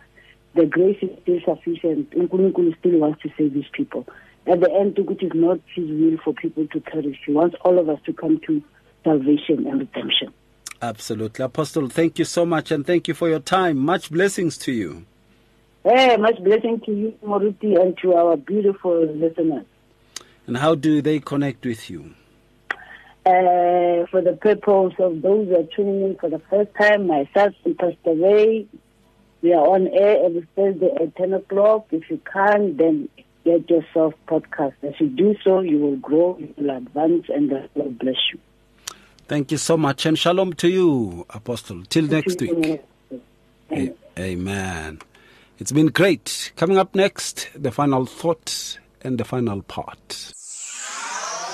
the 0.56 0.66
grace 0.66 0.98
is 1.02 1.10
still 1.22 1.40
sufficient 1.46 2.10
unkulunkulu 2.16 2.74
still 2.80 2.98
wants 3.00 3.22
to 3.22 3.30
save 3.38 3.54
these 3.54 3.70
people 3.74 4.06
at 4.48 4.60
the 4.62 4.72
end, 4.72 4.98
which 4.98 5.22
is 5.22 5.32
not 5.36 5.60
His 5.76 5.86
will 5.92 6.18
for 6.24 6.34
people 6.34 6.66
to 6.68 6.80
perish. 6.80 7.20
He 7.26 7.32
wants 7.34 7.56
all 7.64 7.78
of 7.78 7.88
us 7.88 8.00
to 8.06 8.14
come 8.14 8.40
to 8.48 8.62
salvation 9.04 9.68
and 9.68 9.80
redemption. 9.82 10.32
Absolutely. 10.82 11.44
Apostle, 11.44 11.90
thank 11.90 12.20
you 12.20 12.26
so 12.26 12.46
much 12.46 12.72
and 12.72 12.86
thank 12.86 13.08
you 13.08 13.14
for 13.14 13.28
your 13.28 13.40
time. 13.40 13.78
Much 13.78 14.10
blessings 14.10 14.58
to 14.60 14.72
you. 14.72 15.06
Hey, 15.84 16.16
much 16.18 16.42
blessing 16.44 16.82
to 16.86 16.92
you, 16.92 17.14
Moruti, 17.24 17.80
and 17.80 17.98
to 18.00 18.14
our 18.14 18.38
beautiful 18.38 19.06
listeners. 19.06 19.66
And 20.48 20.58
how 20.58 20.76
do 20.76 21.02
they 21.02 21.20
connect 21.20 21.66
with 21.66 21.90
you? 21.90 22.14
Uh, 23.26 24.08
for 24.10 24.22
the 24.22 24.38
purpose 24.42 24.94
of 25.00 25.22
those 25.22 25.48
who 25.48 25.56
are 25.56 25.68
tuning 25.76 26.04
in 26.04 26.16
for 26.16 26.30
the 26.30 26.40
first 26.50 26.72
time, 26.80 27.08
myself 27.08 27.54
and 27.66 27.78
Pastor 27.78 28.16
Ray, 28.16 28.66
we 29.42 29.54
are 29.54 29.68
on 29.68 29.88
air 29.88 30.26
every 30.26 30.48
Thursday 30.56 30.92
at 31.00 31.16
10 31.16 31.34
o'clock. 31.34 31.88
If 31.92 32.10
you 32.10 32.20
can't, 32.32 32.78
then 32.78 33.10
get 33.44 33.70
yourself 33.70 34.14
podcast. 34.28 34.74
As 34.84 34.94
you 35.00 35.08
do 35.08 35.36
so, 35.44 35.60
you 35.60 35.78
will 35.78 35.98
grow, 35.98 36.38
you 36.38 36.54
will 36.58 36.76
advance, 36.76 37.26
and 37.30 37.50
God 37.50 37.70
will 37.76 37.92
bless 37.92 38.18
you. 38.34 38.40
Thank 39.30 39.52
you 39.52 39.60
so 39.60 39.78
much. 39.78 40.08
And 40.08 40.18
shalom 40.18 40.54
to 40.54 40.68
you, 40.68 41.26
Apostle. 41.30 41.84
Till 41.88 42.06
next 42.06 42.42
week. 42.42 42.82
you. 43.72 43.96
Amen. 44.18 45.00
It's 45.60 45.72
been 45.72 45.88
great. 45.88 46.52
Coming 46.56 46.80
up 46.80 46.96
next, 46.96 47.48
the 47.56 47.70
final 47.70 48.08
thought 48.08 48.80
and 49.04 49.20
the 49.20 49.24
final 49.24 49.62
part. 49.62 50.34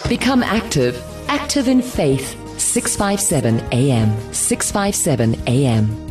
Become 0.07 0.41
active. 0.41 1.03
Active 1.27 1.67
in 1.67 1.81
faith. 1.81 2.37
657 2.57 3.59
AM. 3.73 4.33
657 4.33 5.35
AM. 5.47 6.01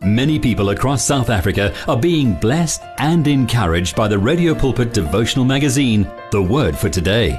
Many 0.00 0.38
people 0.38 0.70
across 0.70 1.06
South 1.06 1.28
Africa 1.28 1.74
are 1.86 1.98
being 1.98 2.34
blessed 2.34 2.82
and 2.98 3.26
encouraged 3.26 3.96
by 3.96 4.08
the 4.08 4.18
Radio 4.18 4.54
Pulpit 4.54 4.94
devotional 4.94 5.44
magazine, 5.44 6.10
The 6.30 6.40
Word 6.40 6.78
for 6.78 6.88
Today. 6.88 7.38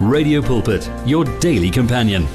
Radio 0.00 0.42
Pulpit, 0.42 0.90
your 1.06 1.24
daily 1.38 1.70
companion. 1.70 2.26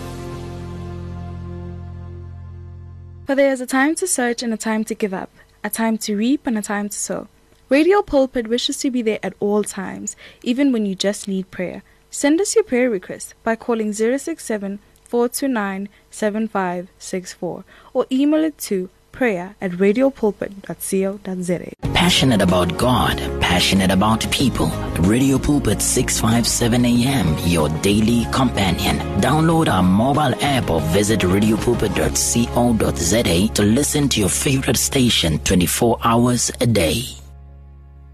For 3.25 3.35
there 3.35 3.51
is 3.51 3.59
a 3.59 3.65
time 3.65 3.95
to 3.95 4.07
search 4.07 4.41
and 4.41 4.53
a 4.53 4.57
time 4.57 4.85
to 4.85 4.95
give 4.95 5.13
up, 5.13 5.29
a 5.61 5.69
time 5.69 5.97
to 5.99 6.15
reap 6.15 6.47
and 6.47 6.57
a 6.57 6.61
time 6.61 6.87
to 6.87 6.97
sow. 6.97 7.27
Radio 7.67 8.01
Pulpit 8.01 8.47
wishes 8.47 8.77
to 8.77 8.89
be 8.89 9.01
there 9.01 9.19
at 9.21 9.33
all 9.41 9.65
times, 9.65 10.15
even 10.41 10.71
when 10.71 10.85
you 10.85 10.95
just 10.95 11.27
need 11.27 11.51
prayer. 11.51 11.83
Send 12.09 12.39
us 12.39 12.55
your 12.55 12.63
prayer 12.63 12.89
request 12.89 13.33
by 13.43 13.57
calling 13.57 13.91
067 13.91 14.79
429 15.03 15.89
7564 16.09 17.65
or 17.93 18.05
email 18.09 18.43
it 18.45 18.57
to 18.57 18.89
prayer 19.19 19.53
at 19.59 19.71
radiopulpit.co.za. 19.71 21.73
Passionate 21.93 22.41
about 22.41 22.77
God, 22.77 23.17
passionate 23.41 23.91
about 23.91 24.31
people. 24.31 24.67
Radio 25.13 25.37
Pulpit 25.37 25.81
657 25.81 26.85
AM, 26.85 27.35
your 27.45 27.67
daily 27.81 28.25
companion. 28.31 28.97
Download 29.19 29.67
our 29.67 29.83
mobile 29.83 30.33
app 30.41 30.69
or 30.69 30.79
visit 30.97 31.19
radiopulpit.co.za 31.19 33.53
to 33.53 33.63
listen 33.63 34.07
to 34.07 34.21
your 34.21 34.29
favorite 34.29 34.77
station 34.77 35.37
24 35.39 35.99
hours 36.03 36.49
a 36.61 36.65
day. 36.65 37.03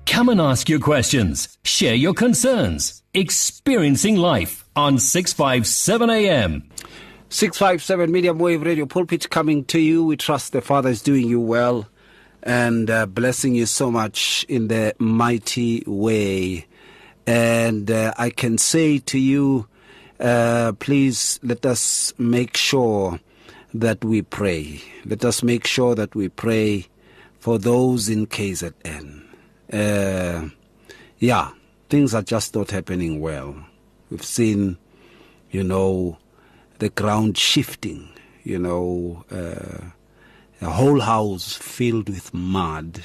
Come 0.08 0.30
and 0.30 0.42
ask 0.42 0.68
your 0.70 0.80
questions. 0.80 1.56
Share 1.64 1.96
your 1.96 2.16
concerns. 2.16 3.04
Experiencing 3.14 4.18
life 4.18 4.66
on 4.76 4.98
657 4.98 6.10
AM. 6.10 6.64
657 7.36 8.14
Medium 8.14 8.40
Wave 8.40 8.62
Radio 8.62 8.86
Pulpit 8.86 9.30
coming 9.30 9.66
to 9.66 9.78
you. 9.78 10.06
We 10.06 10.16
trust 10.16 10.54
the 10.54 10.62
Father 10.62 10.88
is 10.88 11.02
doing 11.02 11.28
you 11.28 11.42
well 11.42 11.86
and 12.42 12.90
uh, 12.90 13.08
blessing 13.08 13.56
you 13.56 13.66
so 13.66 13.92
much 13.92 14.46
in 14.48 14.70
the 14.70 14.96
mighty 15.00 15.84
way. 15.86 16.66
And 17.28 17.92
uh, 17.92 18.14
I 18.18 18.30
can 18.30 18.58
say 18.58 19.00
to 19.00 19.20
you, 19.20 19.68
uh, 20.18 20.72
please 20.80 21.38
let 21.44 21.66
us 21.66 22.14
make 22.18 22.56
sure 22.56 23.20
that 23.74 24.06
we 24.06 24.22
pray. 24.22 24.82
Let 25.04 25.26
us 25.26 25.44
make 25.44 25.68
sure 25.68 25.94
that 25.94 26.16
we 26.16 26.30
pray 26.30 26.88
for 27.40 27.60
those 27.60 28.08
in 28.08 28.28
KZN. 28.28 29.24
Uh, 29.74 30.48
yeah, 31.20 31.52
things 31.90 32.16
are 32.16 32.24
just 32.24 32.56
not 32.56 32.72
happening 32.72 33.20
well. 33.20 33.58
We've 34.10 34.24
seen, 34.24 34.78
you 35.52 35.66
know, 35.66 36.18
the 36.80 36.90
ground 36.90 37.38
shifting, 37.38 38.10
you 38.44 38.60
know, 38.60 39.24
uh, 39.32 39.86
a 40.62 40.70
whole 40.70 41.00
house 41.00 41.54
filled 41.54 42.10
with 42.10 42.34
mud, 42.34 43.02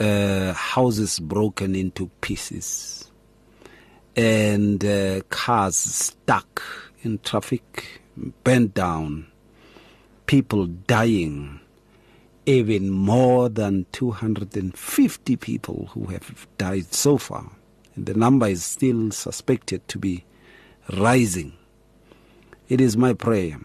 uh, 0.00 0.52
houses 0.52 1.18
broken 1.18 1.74
into 1.74 2.08
pieces, 2.20 3.10
and 4.16 4.84
uh, 4.84 5.20
cars 5.28 5.76
stuck 5.76 6.62
in 7.02 7.18
traffic, 7.18 8.00
bent 8.44 8.74
down, 8.74 9.26
people 10.26 10.66
dying, 10.66 11.60
even 12.46 12.90
more 12.90 13.48
than 13.48 13.86
250 13.92 15.36
people 15.36 15.90
who 15.92 16.06
have 16.06 16.46
died 16.58 16.92
so 16.92 17.18
far. 17.18 17.50
And 17.94 18.06
the 18.06 18.14
number 18.14 18.46
is 18.46 18.64
still 18.64 19.10
suspected 19.10 19.86
to 19.88 19.98
be 19.98 20.24
rising. 20.96 21.52
It 22.68 22.80
is 22.80 22.96
my 22.96 23.12
prayer 23.12 23.58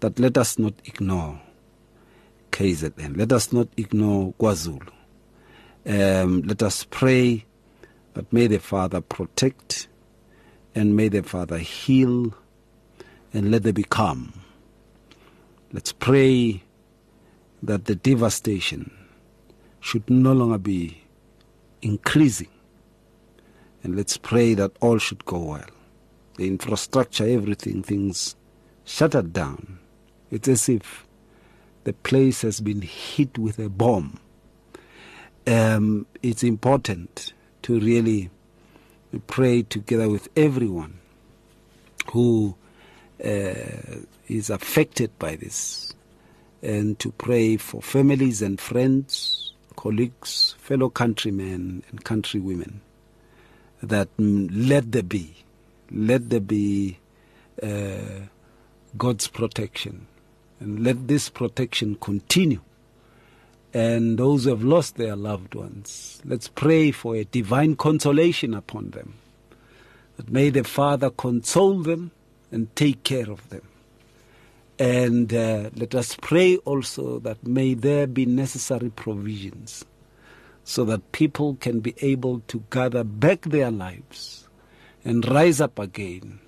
that 0.00 0.18
let 0.18 0.36
us 0.36 0.58
not 0.58 0.74
ignore 0.84 1.40
KZN. 2.52 3.16
Let 3.16 3.32
us 3.32 3.52
not 3.52 3.68
ignore 3.76 4.34
KwaZulu. 4.34 4.90
Um, 5.86 6.42
let 6.42 6.62
us 6.62 6.84
pray 6.84 7.44
that 8.14 8.32
may 8.32 8.46
the 8.46 8.58
Father 8.58 9.00
protect 9.00 9.88
and 10.74 10.96
may 10.96 11.08
the 11.08 11.22
Father 11.22 11.58
heal 11.58 12.34
and 13.32 13.50
let 13.50 13.62
there 13.62 13.72
be 13.72 13.84
calm. 13.84 14.32
Let's 15.72 15.92
pray 15.92 16.62
that 17.62 17.84
the 17.84 17.94
devastation 17.94 18.90
should 19.80 20.08
no 20.10 20.32
longer 20.32 20.58
be 20.58 21.02
increasing. 21.82 22.48
And 23.82 23.96
let's 23.96 24.16
pray 24.16 24.54
that 24.54 24.72
all 24.80 24.98
should 24.98 25.24
go 25.24 25.38
well. 25.38 25.77
The 26.38 26.46
infrastructure, 26.46 27.26
everything, 27.28 27.82
things 27.82 28.36
shuttered 28.84 29.32
down. 29.32 29.80
It's 30.30 30.46
as 30.48 30.68
if 30.68 31.04
the 31.82 31.92
place 31.92 32.42
has 32.42 32.60
been 32.60 32.80
hit 32.82 33.36
with 33.38 33.58
a 33.58 33.68
bomb. 33.68 34.20
Um, 35.46 36.06
it's 36.22 36.44
important 36.44 37.32
to 37.62 37.80
really 37.80 38.30
pray 39.26 39.62
together 39.62 40.08
with 40.08 40.28
everyone 40.36 41.00
who 42.12 42.54
uh, 43.24 43.98
is 44.28 44.48
affected 44.48 45.18
by 45.18 45.34
this 45.34 45.92
and 46.62 46.98
to 46.98 47.10
pray 47.12 47.56
for 47.56 47.82
families 47.82 48.42
and 48.42 48.60
friends, 48.60 49.54
colleagues, 49.76 50.54
fellow 50.58 50.88
countrymen 50.88 51.82
and 51.90 52.04
countrywomen 52.04 52.78
that 53.82 54.08
let 54.18 54.92
there 54.92 55.02
be, 55.02 55.34
let 55.90 56.30
there 56.30 56.40
be 56.40 56.98
uh, 57.62 58.26
God's 58.96 59.28
protection 59.28 60.06
and 60.60 60.82
let 60.82 61.08
this 61.08 61.28
protection 61.28 61.96
continue. 61.96 62.60
And 63.74 64.18
those 64.18 64.44
who 64.44 64.50
have 64.50 64.64
lost 64.64 64.96
their 64.96 65.14
loved 65.14 65.54
ones, 65.54 66.20
let's 66.24 66.48
pray 66.48 66.90
for 66.90 67.14
a 67.14 67.24
divine 67.24 67.76
consolation 67.76 68.54
upon 68.54 68.90
them. 68.90 69.14
That 70.16 70.30
may 70.30 70.50
the 70.50 70.64
Father 70.64 71.10
console 71.10 71.82
them 71.82 72.10
and 72.50 72.74
take 72.74 73.04
care 73.04 73.30
of 73.30 73.48
them. 73.50 73.62
And 74.78 75.32
uh, 75.34 75.70
let 75.74 75.94
us 75.94 76.16
pray 76.20 76.56
also 76.58 77.18
that 77.20 77.46
may 77.46 77.74
there 77.74 78.06
be 78.06 78.26
necessary 78.26 78.90
provisions 78.90 79.84
so 80.64 80.84
that 80.84 81.12
people 81.12 81.56
can 81.60 81.80
be 81.80 81.94
able 82.00 82.40
to 82.48 82.62
gather 82.70 83.04
back 83.04 83.42
their 83.42 83.70
lives 83.70 84.47
and 85.04 85.26
rise 85.28 85.60
up 85.60 85.78
again 85.78 86.40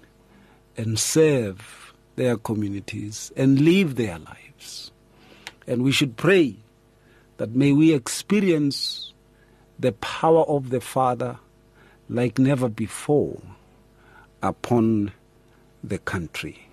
and 0.76 0.98
serve 0.98 1.92
their 2.16 2.36
communities 2.36 3.32
and 3.36 3.60
live 3.60 3.96
their 3.96 4.18
lives. 4.18 4.92
And 5.66 5.82
we 5.82 5.92
should 5.92 6.16
pray 6.16 6.56
that 7.36 7.54
may 7.54 7.72
we 7.72 7.94
experience 7.94 9.12
the 9.78 9.92
power 9.92 10.42
of 10.42 10.70
the 10.70 10.80
Father 10.80 11.38
like 12.08 12.38
never 12.38 12.68
before 12.68 13.40
upon 14.42 15.12
the 15.82 15.98
country. 15.98 16.68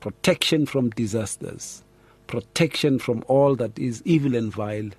Protection 0.00 0.66
from 0.66 0.90
disasters, 0.90 1.82
protection 2.26 2.98
from 2.98 3.24
all 3.28 3.54
that 3.56 3.78
is 3.78 4.02
evil 4.04 4.34
and 4.34 4.52
vile, 4.52 4.90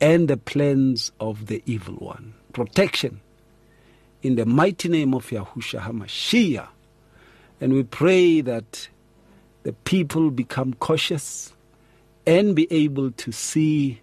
and 0.00 0.28
the 0.28 0.36
plans 0.36 1.12
of 1.20 1.46
the 1.46 1.62
evil 1.66 1.94
one. 1.94 2.34
Protection 2.52 3.20
in 4.22 4.36
the 4.36 4.46
mighty 4.46 4.88
name 4.88 5.14
of 5.14 5.28
Yahushua 5.28 5.82
HaMashiach. 5.82 6.68
And 7.60 7.72
we 7.72 7.82
pray 7.84 8.40
that 8.42 8.88
the 9.62 9.72
people 9.72 10.30
become 10.30 10.74
cautious 10.74 11.52
and 12.26 12.54
be 12.54 12.66
able 12.70 13.10
to 13.12 13.32
see 13.32 14.00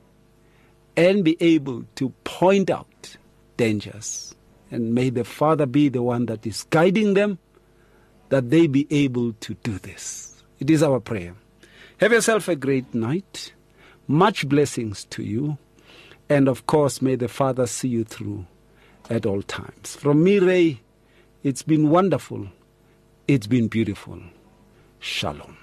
and 0.95 1.23
be 1.23 1.37
able 1.39 1.83
to 1.95 2.09
point 2.23 2.69
out 2.69 3.17
dangers. 3.57 4.35
And 4.71 4.93
may 4.93 5.09
the 5.09 5.23
Father 5.23 5.65
be 5.65 5.89
the 5.89 6.01
one 6.01 6.25
that 6.27 6.45
is 6.47 6.63
guiding 6.63 7.13
them, 7.13 7.37
that 8.29 8.49
they 8.49 8.67
be 8.67 8.87
able 8.89 9.33
to 9.33 9.53
do 9.55 9.77
this. 9.79 10.43
It 10.59 10.69
is 10.69 10.81
our 10.81 10.99
prayer. 10.99 11.35
Have 11.97 12.11
yourself 12.11 12.47
a 12.47 12.55
great 12.55 12.93
night. 12.93 13.53
Much 14.07 14.47
blessings 14.47 15.05
to 15.05 15.23
you. 15.23 15.57
And 16.29 16.47
of 16.47 16.65
course, 16.65 17.01
may 17.01 17.15
the 17.15 17.27
Father 17.27 17.67
see 17.67 17.89
you 17.89 18.03
through 18.03 18.45
at 19.09 19.25
all 19.25 19.41
times. 19.41 19.95
From 19.95 20.23
me, 20.23 20.39
Ray, 20.39 20.81
it's 21.43 21.63
been 21.63 21.89
wonderful. 21.89 22.47
It's 23.27 23.47
been 23.47 23.67
beautiful. 23.67 24.19
Shalom. 24.99 25.57